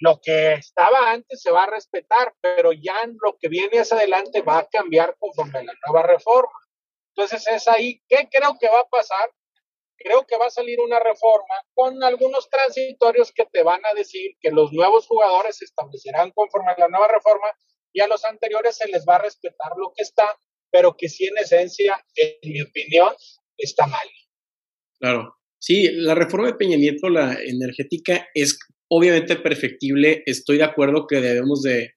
[0.00, 4.42] lo que estaba antes se va a respetar, pero ya lo que viene hacia adelante
[4.42, 6.52] va a cambiar conforme a la nueva reforma.
[7.16, 9.30] Entonces es ahí, ¿qué creo que va a pasar?
[9.96, 14.36] Creo que va a salir una reforma con algunos transitorios que te van a decir
[14.40, 17.48] que los nuevos jugadores se establecerán conforme a la nueva reforma
[17.92, 20.38] y a los anteriores se les va a respetar lo que está,
[20.70, 23.12] pero que sí en esencia, en mi opinión,
[23.56, 24.08] está mal.
[25.00, 25.34] Claro.
[25.60, 30.22] Sí, la reforma de Peña Nieto, la energética, es obviamente perfectible.
[30.26, 31.94] Estoy de acuerdo que debemos de,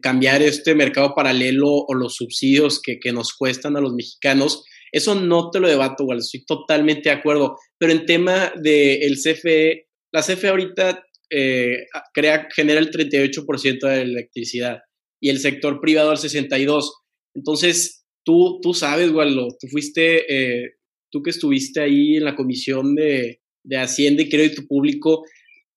[0.00, 4.64] cambiar este mercado paralelo o los subsidios que, nos cuestan a los mexicanos.
[4.90, 7.56] Eso no te lo debato, igual, estoy totalmente de acuerdo.
[7.78, 14.02] Pero en tema del CFE, la CFE ahorita eh, crea, genera el 38% de la
[14.02, 14.78] electricidad
[15.20, 16.90] y el sector privado el 62%.
[17.34, 20.72] Entonces, tú, tú sabes, Waldo, tú fuiste, eh,
[21.10, 25.24] tú que estuviste ahí en la comisión de, de Hacienda y Crédito Público,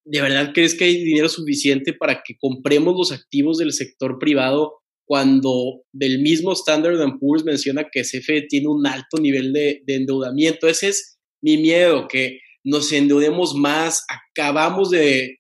[0.06, 4.74] ¿de verdad crees que hay dinero suficiente para que compremos los activos del sector privado
[5.08, 10.68] cuando del mismo Standard Poor's menciona que CFE tiene un alto nivel de, endeudamiento?
[10.68, 15.38] Ese es mi miedo, que nos endeudemos más, acabamos de,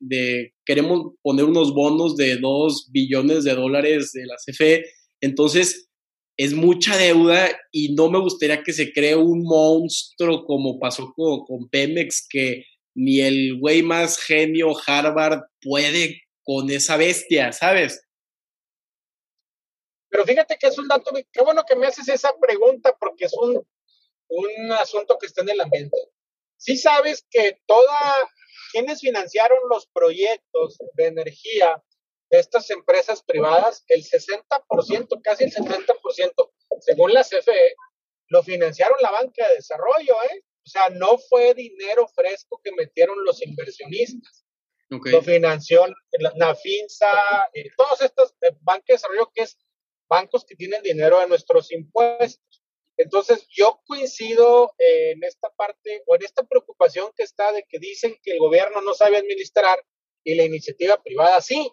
[0.65, 4.86] queremos poner unos bonos de 2 billones de dólares de la CFE,
[5.21, 5.89] entonces
[6.38, 11.45] es mucha deuda y no me gustaría que se cree un monstruo como pasó con,
[11.45, 18.01] con Pemex, que ni el güey más genio Harvard puede con esa bestia, ¿sabes?
[20.10, 23.34] Pero fíjate que es un dato, qué bueno que me haces esa pregunta porque es
[23.34, 23.67] un,
[24.29, 25.97] un asunto que está en el ambiente.
[26.58, 28.29] Sí sabes que toda,
[28.71, 31.84] quienes financiaron los proyectos de energía
[32.29, 37.75] de estas empresas privadas, el 60%, casi el 70%, según la CFE,
[38.29, 40.43] lo financiaron la banca de desarrollo, ¿eh?
[40.65, 44.45] O sea, no fue dinero fresco que metieron los inversionistas.
[44.89, 45.86] Lo financió
[46.19, 49.58] la, FINSA, eh, todos estos eh, bancos de desarrollo que es
[50.08, 52.63] bancos que tienen dinero de nuestros impuestos.
[52.97, 57.80] Entonces, yo coincido eh, en esta parte o en esta preocupación que está de que
[57.80, 59.78] dicen que el gobierno no sabe administrar
[60.23, 61.69] y la iniciativa privada sí,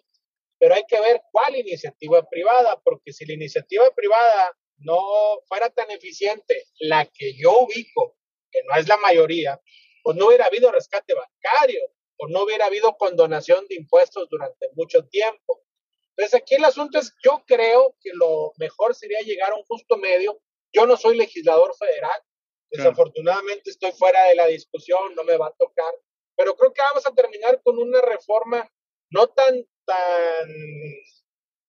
[0.59, 5.01] pero hay que ver cuál iniciativa privada, porque si la iniciativa privada no
[5.47, 8.17] fuera tan eficiente, la que yo ubico
[8.53, 9.59] que no es la mayoría,
[10.03, 11.81] pues no hubiera habido rescate bancario,
[12.17, 15.61] o no hubiera habido condonación de impuestos durante mucho tiempo.
[16.09, 19.97] Entonces aquí el asunto es, yo creo que lo mejor sería llegar a un justo
[19.97, 20.39] medio.
[20.71, 22.21] Yo no soy legislador federal,
[22.69, 25.93] desafortunadamente estoy fuera de la discusión, no me va a tocar,
[26.35, 28.69] pero creo que vamos a terminar con una reforma
[29.09, 30.47] no tan, tan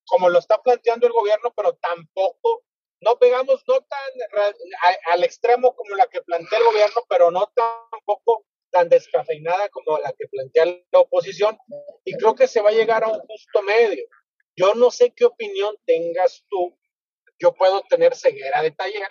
[0.07, 2.65] como lo está planteando el gobierno, pero tampoco,
[3.05, 4.01] no pegamos no tan
[5.11, 10.13] al extremo como la que plantea el gobierno, pero no tampoco tan descafeinada como la
[10.13, 11.57] que plantea la oposición,
[12.05, 14.05] y creo que se va a llegar a un justo medio.
[14.57, 16.77] Yo no sé qué opinión tengas tú,
[17.39, 19.09] yo puedo tener ceguera de taller,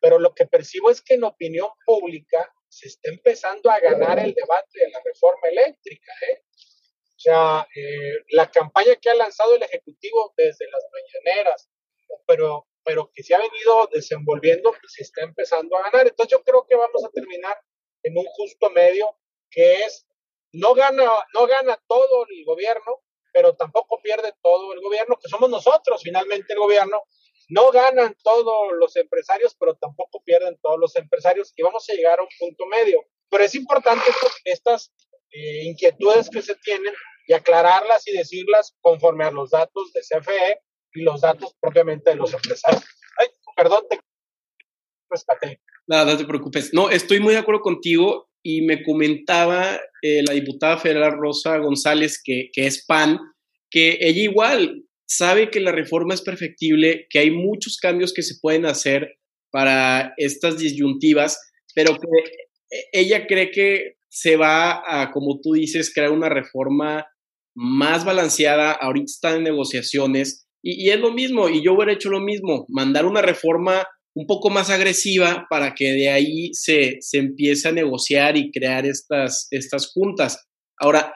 [0.00, 4.34] pero lo que percibo es que en opinión pública se está empezando a ganar el
[4.34, 6.12] debate de la reforma eléctrica.
[6.30, 6.42] ¿eh?
[6.54, 11.70] O sea, eh, la campaña que ha lanzado el Ejecutivo desde las mañaneras,
[12.26, 16.06] pero, pero que se ha venido desenvolviendo, pues se está empezando a ganar.
[16.06, 17.56] Entonces yo creo que vamos a terminar
[18.02, 19.16] en un justo medio
[19.50, 20.06] que es,
[20.52, 25.50] no gana, no gana todo el gobierno, pero tampoco pierde todo el gobierno, que somos
[25.50, 27.02] nosotros finalmente el gobierno.
[27.48, 32.20] No ganan todos los empresarios, pero tampoco pierden todos los empresarios y vamos a llegar
[32.20, 33.04] a un punto medio.
[33.28, 34.04] Pero es importante
[34.44, 34.92] estas
[35.32, 36.94] eh, inquietudes que se tienen
[37.26, 40.60] y aclararlas y decirlas conforme a los datos de CFE
[40.94, 42.84] y los datos propiamente de los empresarios.
[43.18, 44.00] Ay, perdón, te
[45.08, 45.60] rescaté.
[45.86, 46.72] Nada, no te preocupes.
[46.72, 52.20] No, estoy muy de acuerdo contigo y me comentaba eh, la diputada federal Rosa González,
[52.22, 53.18] que, que es PAN,
[53.70, 58.36] que ella igual sabe que la reforma es perfectible, que hay muchos cambios que se
[58.40, 59.18] pueden hacer
[59.50, 61.40] para estas disyuntivas,
[61.74, 62.08] pero que
[62.92, 67.06] ella cree que se va a, como tú dices, crear una reforma
[67.54, 68.72] más balanceada.
[68.72, 73.06] Ahorita están en negociaciones y, es lo mismo, y yo hubiera hecho lo mismo, mandar
[73.06, 78.36] una reforma un poco más agresiva para que de ahí se, se empiece a negociar
[78.36, 80.48] y crear estas, estas juntas.
[80.78, 81.14] Ahora,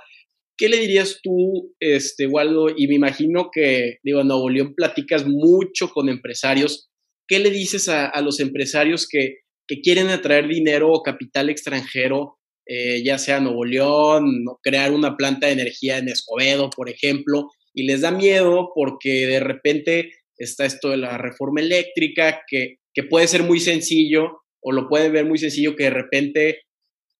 [0.56, 2.68] ¿qué le dirías tú, este, Waldo?
[2.74, 6.88] Y me imagino que, digo, en Nuevo León platicas mucho con empresarios.
[7.26, 12.38] ¿Qué le dices a, a los empresarios que, que, quieren atraer dinero o capital extranjero,
[12.66, 17.84] eh, ya sea Nuevo León, crear una planta de energía en Escobedo, por ejemplo, y
[17.84, 23.26] les da miedo porque de repente está esto de la reforma eléctrica, que que puede
[23.26, 26.62] ser muy sencillo o lo pueden ver muy sencillo que de repente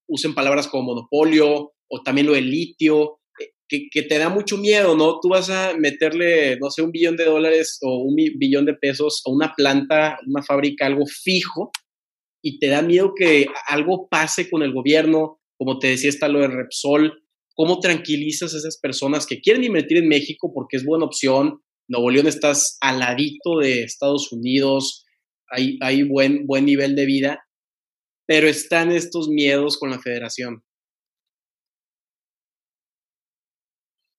[0.08, 4.56] usen palabras como monopolio o también lo del litio, eh, que, que, te da mucho
[4.56, 5.18] miedo, ¿no?
[5.20, 9.22] Tú vas a meterle, no sé, un billón de dólares o un billón de pesos
[9.26, 11.70] a una planta, una fábrica, algo fijo,
[12.42, 16.40] y te da miedo que algo pase con el gobierno, como te decía, está lo
[16.40, 17.23] de Repsol.
[17.54, 21.62] ¿Cómo tranquilizas a esas personas que quieren invertir en México porque es buena opción?
[21.86, 25.04] Nuevo León estás al ladito de Estados Unidos,
[25.80, 27.46] hay, buen, buen nivel de vida,
[28.26, 30.64] pero están estos miedos con la federación.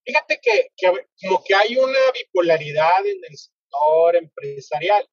[0.06, 0.68] Fíjate que,
[1.20, 5.06] como que hay una bipolaridad en el sector empresarial,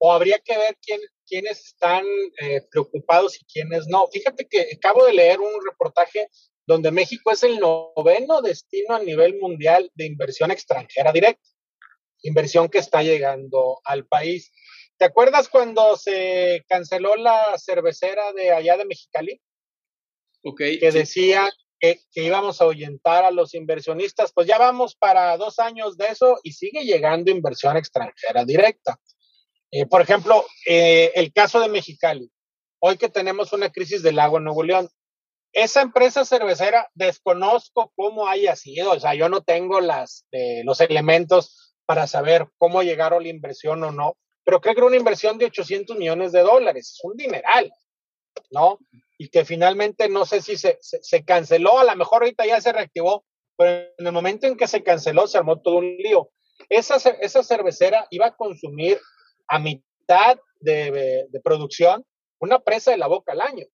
[0.00, 2.04] o habría que ver quién, quiénes están
[2.40, 4.06] eh, preocupados y quiénes no.
[4.08, 6.28] Fíjate que acabo de leer un reportaje
[6.68, 11.48] donde México es el noveno destino a nivel mundial de inversión extranjera directa,
[12.20, 14.52] inversión que está llegando al país.
[14.98, 19.40] ¿Te acuerdas cuando se canceló la cervecera de allá de Mexicali?
[20.42, 20.58] Ok.
[20.78, 21.48] Que decía
[21.80, 24.32] que, íbamos a ahuyentar a los inversionistas.
[24.34, 29.00] Pues ya vamos para dos años de eso y sigue llegando inversión extranjera directa.
[29.70, 32.30] Eh, por ejemplo, eh, el caso de Mexicali.
[32.78, 34.90] Hoy que tenemos una crisis del agua en Nuevo León,
[35.52, 40.80] esa empresa cervecera desconozco cómo haya sido, o sea, yo no tengo las, eh, los
[40.80, 45.38] elementos para saber cómo llegaron la inversión o no, pero creo que era una inversión
[45.38, 47.72] de 800 millones de dólares, es un dineral,
[48.50, 48.78] ¿no?
[49.18, 52.72] Y que finalmente no sé si se, se, canceló, a lo mejor ahorita ya se
[52.72, 53.24] reactivó,
[53.56, 56.30] pero en el momento en que se canceló se armó todo un lío.
[56.68, 59.00] Esa, esa cervecera iba a consumir
[59.48, 62.04] a mitad de, de producción
[62.38, 63.66] una presa de la boca al año.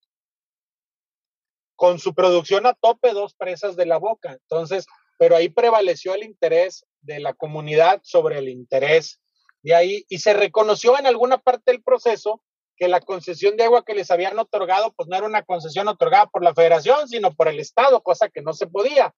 [1.77, 4.33] Con su producción a tope, dos presas de la boca.
[4.33, 4.87] Entonces,
[5.19, 9.21] pero ahí prevaleció el interés de la comunidad sobre el interés
[9.65, 12.43] de ahí, y se reconoció en alguna parte del proceso
[12.77, 16.27] que la concesión de agua que les habían otorgado, pues no era una concesión otorgada
[16.27, 19.15] por la federación, sino por el Estado, cosa que no se podía.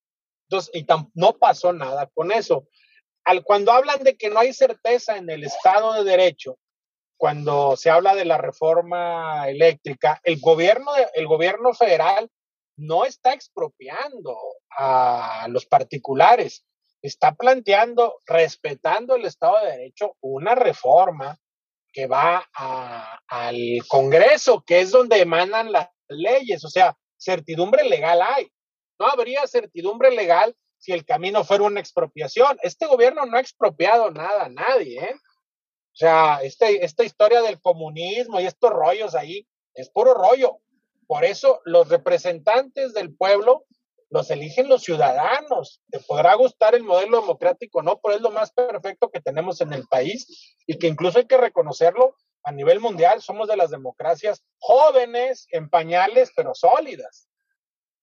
[0.49, 2.69] Entonces, y no pasó nada con eso.
[3.25, 6.59] Al, cuando hablan de que no hay certeza en el Estado de Derecho,
[7.17, 12.31] cuando se habla de la reforma eléctrica, el gobierno, el gobierno federal
[12.77, 14.37] no está expropiando
[14.71, 16.65] a los particulares,
[17.03, 21.39] está planteando, respetando el Estado de Derecho, una reforma
[21.93, 22.47] que va
[23.29, 23.57] al
[23.89, 28.49] Congreso, que es donde emanan las leyes, o sea, certidumbre legal hay.
[28.99, 32.59] No habría certidumbre legal si el camino fuera una expropiación.
[32.63, 35.15] Este gobierno no ha expropiado nada a nadie, ¿eh?
[35.15, 40.59] O sea, este, esta historia del comunismo y estos rollos ahí es puro rollo.
[41.07, 43.65] Por eso los representantes del pueblo
[44.11, 45.83] los eligen los ciudadanos.
[45.91, 49.73] Te podrá gustar el modelo democrático, no, pero es lo más perfecto que tenemos en
[49.73, 53.21] el país y que incluso hay que reconocerlo a nivel mundial.
[53.21, 57.29] Somos de las democracias jóvenes, en pañales, pero sólidas.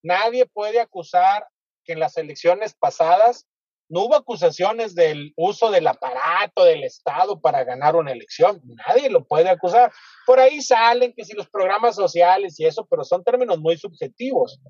[0.02, 1.48] Nadie puede acusar
[1.84, 3.46] que en las elecciones pasadas
[3.94, 8.60] no hubo acusaciones del uso del aparato del Estado para ganar una elección.
[8.88, 9.92] Nadie lo puede acusar.
[10.26, 14.60] Por ahí salen que si los programas sociales y eso, pero son términos muy subjetivos.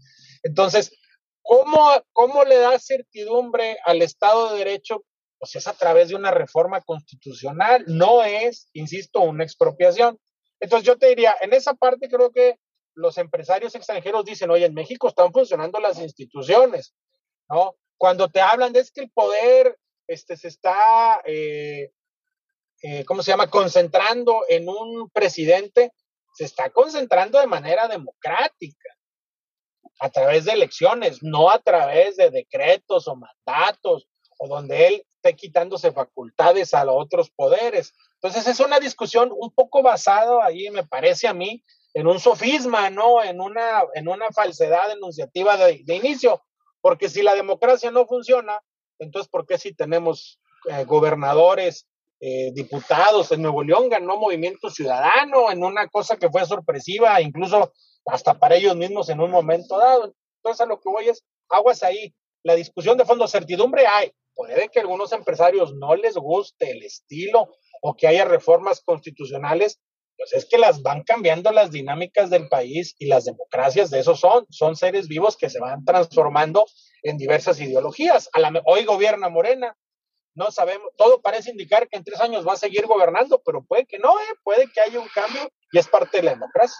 [0.43, 0.95] Entonces,
[1.41, 5.07] ¿cómo, cómo le da certidumbre al Estado de Derecho?
[5.39, 10.18] Pues es a través de una reforma constitucional, no es, insisto, una expropiación.
[10.61, 12.59] Entonces yo te diría, en esa parte creo que
[12.93, 16.95] los empresarios extranjeros dicen, oye, en México están funcionando las instituciones,
[17.49, 17.75] ¿no?
[18.05, 21.91] Cuando te hablan de es que el poder este, se está, eh,
[22.83, 25.91] eh, ¿cómo se llama?, concentrando en un presidente,
[26.35, 28.91] se está concentrando de manera democrática,
[30.01, 35.35] a través de elecciones, no a través de decretos o mandatos, o donde él esté
[35.35, 37.95] quitándose facultades a los otros poderes.
[38.17, 42.91] Entonces es una discusión un poco basada ahí, me parece a mí, en un sofisma,
[42.91, 43.23] ¿no?
[43.23, 46.43] En una, en una falsedad enunciativa de, de inicio.
[46.85, 48.61] Porque si la democracia no funciona,
[48.99, 51.87] entonces, ¿por qué si tenemos eh, gobernadores,
[52.20, 53.32] eh, diputados?
[53.32, 57.72] En Nuevo León ganó Movimiento Ciudadano en una cosa que fue sorpresiva, incluso
[58.05, 60.14] hasta para ellos mismos en un momento dado.
[60.37, 62.14] Entonces, a lo que voy es, aguas ahí.
[62.43, 64.12] La discusión de fondo, certidumbre hay.
[64.35, 67.49] Puede que a algunos empresarios no les guste el estilo
[67.80, 69.80] o que haya reformas constitucionales
[70.17, 74.15] pues es que las van cambiando las dinámicas del país y las democracias de eso
[74.15, 76.67] son, son seres vivos que se van transformando
[77.03, 78.29] en diversas ideologías.
[78.33, 79.77] A la, hoy gobierna Morena,
[80.35, 83.87] no sabemos, todo parece indicar que en tres años va a seguir gobernando, pero puede
[83.87, 84.35] que no, ¿eh?
[84.43, 86.79] puede que haya un cambio y es parte de la democracia.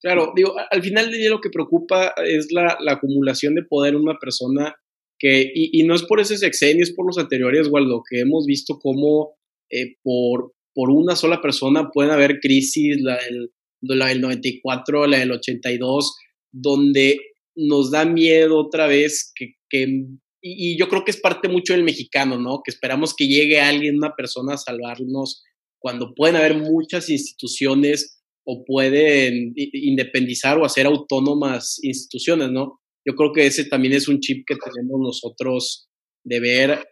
[0.00, 3.94] Claro, digo, al final del día lo que preocupa es la, la acumulación de poder
[3.94, 4.76] en una persona
[5.18, 8.46] que, y, y, no es por ese sexenio, es por los anteriores, Waldo, que hemos
[8.46, 9.36] visto cómo
[9.68, 13.50] eh, por, por una sola persona pueden haber crisis, la del,
[13.80, 16.16] la del 94, la del 82,
[16.52, 17.18] donde
[17.56, 20.04] nos da miedo otra vez que, que
[20.40, 22.60] y, yo creo que es parte mucho del mexicano, ¿no?
[22.64, 25.42] Que esperamos que llegue alguien, una persona a salvarnos,
[25.80, 32.78] cuando pueden haber muchas instituciones o pueden independizar o hacer autónomas instituciones, ¿no?
[33.04, 35.88] Yo creo que ese también es un chip que tenemos nosotros
[36.24, 36.88] de ver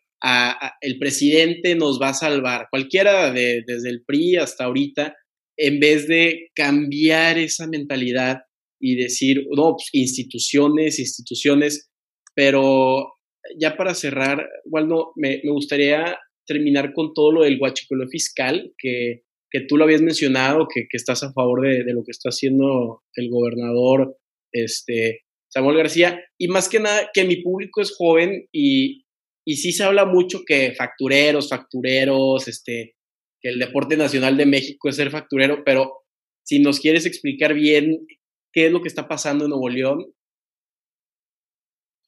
[0.81, 5.15] el presidente nos va a salvar, cualquiera de, desde el PRI hasta ahorita,
[5.59, 8.41] en vez de cambiar esa mentalidad
[8.81, 11.91] y decir, no, pues, instituciones, instituciones,
[12.35, 13.13] pero
[13.59, 19.23] ya para cerrar, Waldo, me, me gustaría terminar con todo lo del guachicoleo fiscal, que,
[19.51, 22.29] que tú lo habías mencionado, que, que estás a favor de, de, lo que está
[22.29, 24.17] haciendo el gobernador
[24.53, 29.06] este, Samuel García, y más que nada que mi público es joven y,
[29.49, 32.97] y sí se habla mucho que factureros, factureros, este,
[33.41, 36.03] que el deporte nacional de México es ser facturero, pero
[36.43, 38.09] si nos quieres explicar bien
[38.53, 40.13] qué es lo que está pasando en Nuevo León.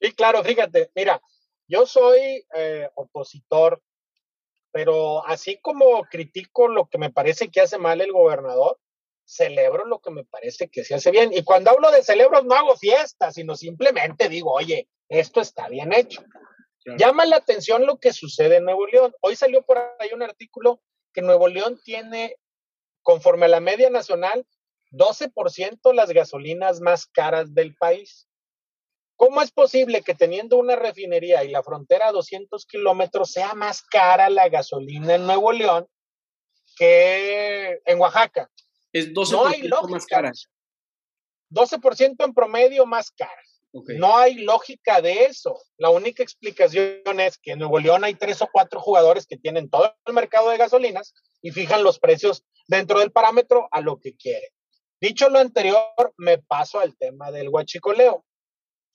[0.01, 1.21] Sí, claro, fíjate, mira,
[1.65, 3.81] yo soy eh, opositor,
[4.73, 8.77] pero así como critico lo que me parece que hace mal el gobernador,
[9.23, 11.31] celebro lo que me parece que se hace bien.
[11.31, 15.93] Y cuando hablo de celebros no hago fiestas, sino simplemente digo, oye, esto está bien
[15.93, 16.21] hecho.
[16.85, 19.13] Llama la atención lo que sucede en Nuevo León.
[19.21, 20.81] Hoy salió por ahí un artículo
[21.13, 22.35] que Nuevo León tiene,
[23.03, 24.45] conforme a la media nacional,
[24.91, 28.27] 12% las gasolinas más caras del país.
[29.15, 33.81] ¿Cómo es posible que teniendo una refinería y la frontera a 200 kilómetros sea más
[33.81, 35.87] cara la gasolina en Nuevo León
[36.77, 38.49] que en Oaxaca?
[38.93, 40.31] Es 12% más cara.
[41.51, 43.43] 12% en promedio más cara.
[43.71, 45.61] No hay lógica de eso.
[45.77, 49.69] La única explicación es que en Nuevo León hay tres o cuatro jugadores que tienen
[49.69, 54.15] todo el mercado de gasolinas y fijan los precios dentro del parámetro a lo que
[54.15, 54.49] quieren.
[54.99, 58.25] Dicho lo anterior, me paso al tema del huachicoleo.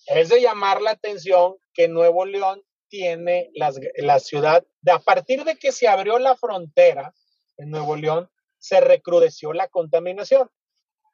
[0.07, 5.45] Es de llamar la atención que Nuevo León tiene las, la ciudad, de, a partir
[5.45, 7.15] de que se abrió la frontera
[7.57, 10.51] en Nuevo León, se recrudeció la contaminación.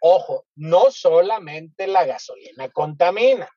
[0.00, 3.48] Ojo, no solamente la gasolina contamina,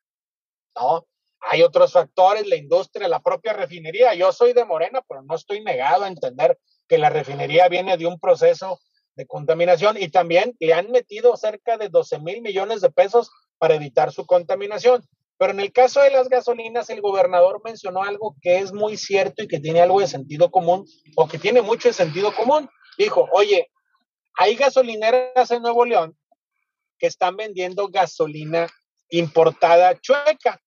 [0.76, 1.08] ¿no?
[1.40, 4.14] Hay otros factores, la industria, la propia refinería.
[4.14, 8.08] Yo soy de Morena, pero no estoy negado a entender que la refinería viene de
[8.08, 8.80] un proceso
[9.16, 13.76] de contaminación y también le han metido cerca de 12 mil millones de pesos para
[13.76, 15.04] evitar su contaminación.
[15.38, 19.44] Pero en el caso de las gasolinas, el gobernador mencionó algo que es muy cierto
[19.44, 20.86] y que tiene algo de sentido común,
[21.16, 22.70] o que tiene mucho de sentido común.
[22.98, 23.70] Dijo, oye,
[24.36, 26.18] hay gasolineras en Nuevo León
[26.98, 28.68] que están vendiendo gasolina
[29.10, 30.60] importada chueca.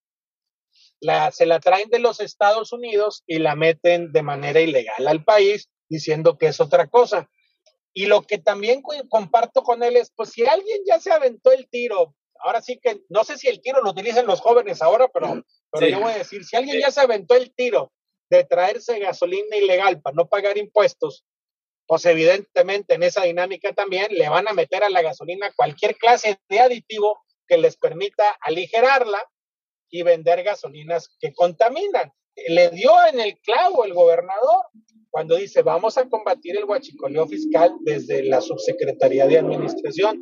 [1.00, 5.24] La, se la traen de los Estados Unidos y la meten de manera ilegal al
[5.24, 7.28] país, diciendo que es otra cosa.
[7.92, 11.68] Y lo que también comparto con él es, pues si alguien ya se aventó el
[11.68, 15.42] tiro ahora sí que no sé si el tiro lo utilizan los jóvenes ahora, pero,
[15.70, 17.92] pero yo voy a decir, si alguien ya se aventó el tiro
[18.30, 21.24] de traerse gasolina ilegal para no pagar impuestos,
[21.86, 26.38] pues evidentemente en esa dinámica también le van a meter a la gasolina cualquier clase
[26.48, 29.22] de aditivo que les permita aligerarla
[29.88, 32.12] y vender gasolinas que contaminan.
[32.48, 34.66] Le dio en el clavo el gobernador
[35.10, 40.20] cuando dice vamos a combatir el huachicoleo fiscal desde la subsecretaría de administración.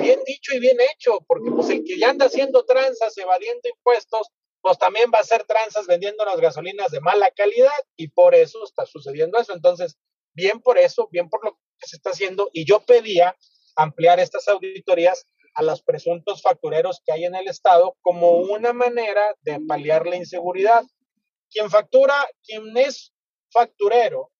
[0.00, 4.28] Bien dicho y bien hecho, porque pues el que ya anda haciendo tranzas, evadiendo impuestos,
[4.60, 8.62] pues también va a hacer tranzas vendiendo las gasolinas de mala calidad y por eso
[8.62, 9.52] está sucediendo eso.
[9.54, 9.98] Entonces,
[10.34, 13.36] bien por eso, bien por lo que se está haciendo y yo pedía
[13.76, 19.34] ampliar estas auditorías a los presuntos factureros que hay en el Estado como una manera
[19.42, 20.84] de paliar la inseguridad.
[21.50, 23.12] Quien factura, quien es
[23.50, 24.30] facturero,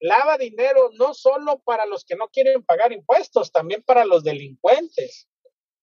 [0.00, 5.28] lava dinero no solo para los que no quieren pagar impuestos, también para los delincuentes,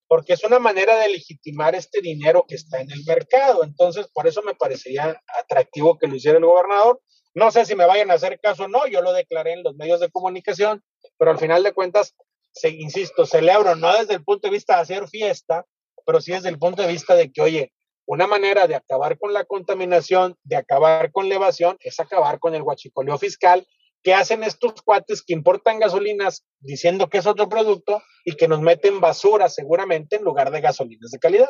[0.08, 3.64] porque es una manera de legitimar este dinero que está en el mercado.
[3.64, 7.02] Entonces, por eso me parecería atractivo que lo hiciera el gobernador.
[7.34, 9.76] No sé si me vayan a hacer caso o no, yo lo declaré en los
[9.76, 10.84] medios de comunicación,
[11.18, 12.16] pero al final de cuentas,
[12.52, 15.66] se, insisto, celebro no desde el punto de vista de hacer fiesta,
[16.06, 17.74] pero sí desde el punto de vista de que, oye,
[18.06, 22.56] una manera de acabar con la contaminación, de acabar con la evasión, es acabar con
[22.56, 23.66] el huachicoleo fiscal
[24.04, 28.60] que hacen estos cuates que importan gasolinas diciendo que es otro producto y que nos
[28.60, 31.50] meten basura seguramente en lugar de gasolinas de calidad.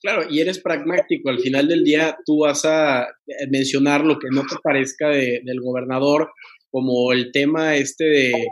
[0.00, 1.28] Claro, y eres pragmático.
[1.28, 5.60] Al final del día tú vas a eh, mencionar lo que no te parezca del
[5.60, 6.30] gobernador,
[6.70, 8.46] como el tema este de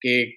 [0.00, 0.34] que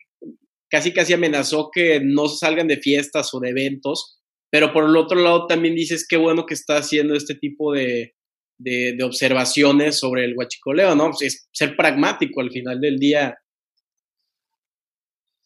[0.69, 4.17] casi casi amenazó que no salgan de fiestas o de eventos
[4.49, 8.15] pero por el otro lado también dices qué bueno que está haciendo este tipo de,
[8.57, 11.11] de, observaciones sobre el huachicoleo, ¿no?
[11.11, 13.37] Pues es ser pragmático al final del día.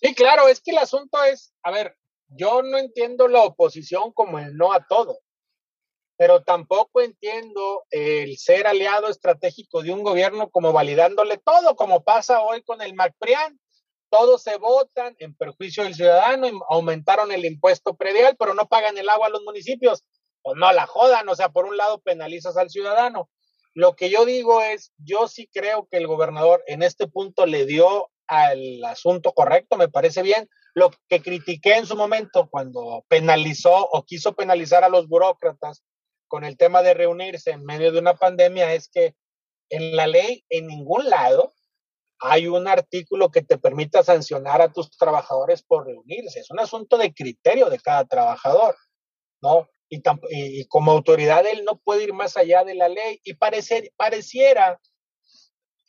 [0.01, 1.95] Sí, claro, es que el asunto es, a ver,
[2.32, 5.19] yo no entiendo la oposición como el no a todo,
[6.17, 12.41] pero tampoco entiendo el ser aliado estratégico de un gobierno como validándole todo, como pasa
[12.41, 13.59] hoy con el MacPrian
[14.11, 19.09] todos se votan en perjuicio del ciudadano, aumentaron el impuesto predial, pero no pagan el
[19.09, 20.03] agua a los municipios.
[20.43, 23.29] Pues no la jodan, o sea, por un lado penalizas al ciudadano.
[23.73, 27.65] Lo que yo digo es, yo sí creo que el gobernador en este punto le
[27.65, 30.49] dio al asunto correcto, me parece bien.
[30.73, 35.84] Lo que critiqué en su momento cuando penalizó o quiso penalizar a los burócratas
[36.29, 39.15] con el tema de reunirse en medio de una pandemia es que
[39.69, 41.51] en la ley en ningún lado
[42.19, 46.39] hay un artículo que te permita sancionar a tus trabajadores por reunirse.
[46.39, 48.77] Es un asunto de criterio de cada trabajador,
[49.41, 49.67] ¿no?
[49.89, 54.79] Y, como autoridad él no puede ir más allá de la ley y parecer, pareciera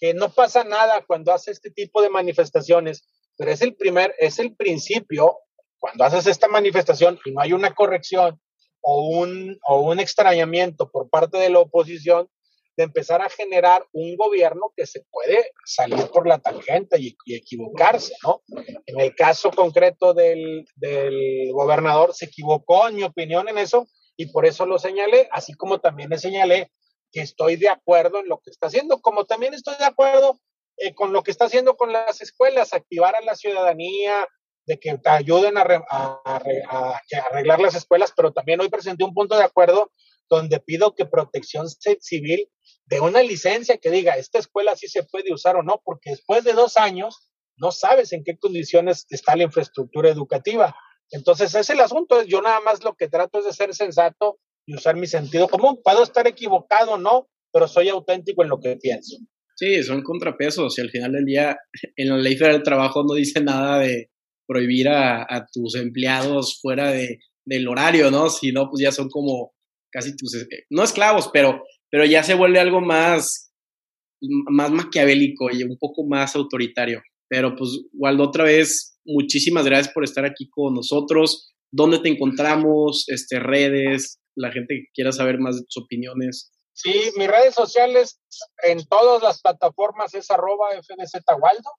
[0.03, 4.40] que no pasa nada cuando hace este tipo de manifestaciones, pero es el primer, es
[4.40, 5.38] el principio,
[5.78, 8.40] cuando haces esta manifestación y no hay una corrección
[8.80, 12.28] o un, o un extrañamiento por parte de la oposición,
[12.76, 18.12] de empezar a generar un gobierno que se puede salir por la tangente y, equivocarse,
[18.24, 18.42] ¿no?
[18.86, 23.86] En el caso concreto del, del, gobernador, se equivocó, en mi opinión, en eso,
[24.16, 26.72] y por eso lo señalé, así como también le señalé
[27.13, 30.41] que estoy de acuerdo en lo que está haciendo, como también estoy de acuerdo
[30.77, 34.27] eh, con lo que está haciendo con las escuelas, activar a la ciudadanía,
[34.65, 37.01] de que te ayuden a, a,
[37.31, 39.93] arreglar las escuelas, pero también hoy presenté un punto de acuerdo
[40.29, 42.49] donde pido que protección civil
[42.87, 46.45] de una licencia que diga, esta escuela sí se puede usar o no, porque después
[46.45, 50.75] de dos años no sabes en qué condiciones está la infraestructura educativa.
[51.11, 52.23] Entonces, es el asunto.
[52.23, 55.81] Yo nada más lo que trato es de ser sensato y usar mi sentido común.
[55.83, 59.17] Puedo estar equivocado no, pero soy auténtico en lo que pienso.
[59.57, 60.79] Sí, son contrapesos.
[60.79, 61.57] Y al final del día,
[61.97, 64.11] en la ley federal del trabajo no dice nada de
[64.47, 68.29] prohibir a, a tus empleados fuera de, del horario, ¿no?
[68.29, 69.53] Si no, pues ya son como
[69.91, 73.53] casi tus, eh, no esclavos, pero pero ya se vuelve algo más,
[74.23, 77.03] más maquiavélico y un poco más autoritario.
[77.29, 81.53] Pero pues, Waldo, otra vez, muchísimas gracias por estar aquí con nosotros.
[81.71, 83.05] ¿Dónde te encontramos?
[83.09, 86.51] Este, redes, la gente que quiera saber más de tus opiniones.
[86.72, 88.18] Sí, mis redes sociales
[88.62, 91.70] en todas las plataformas es arroba FDZ Waldo.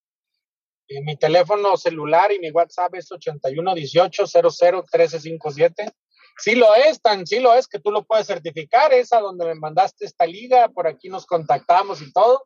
[0.88, 5.92] Eh, mi teléfono celular y mi WhatsApp es 8118-001357.
[6.38, 9.46] Sí lo es, tan sí lo es que tú lo puedes certificar, es a donde
[9.46, 12.46] me mandaste esta liga, por aquí nos contactamos y todo.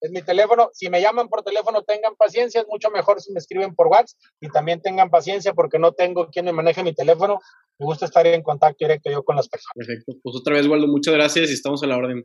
[0.00, 0.70] Es mi teléfono.
[0.72, 4.18] Si me llaman por teléfono, tengan paciencia, es mucho mejor si me escriben por WhatsApp
[4.40, 7.40] y también tengan paciencia porque no tengo quien me maneje mi teléfono.
[7.78, 9.72] Me gusta estar en contacto directo yo con las personas.
[9.74, 10.12] Perfecto.
[10.22, 12.24] Pues otra vez, Waldo, muchas gracias y estamos a la orden.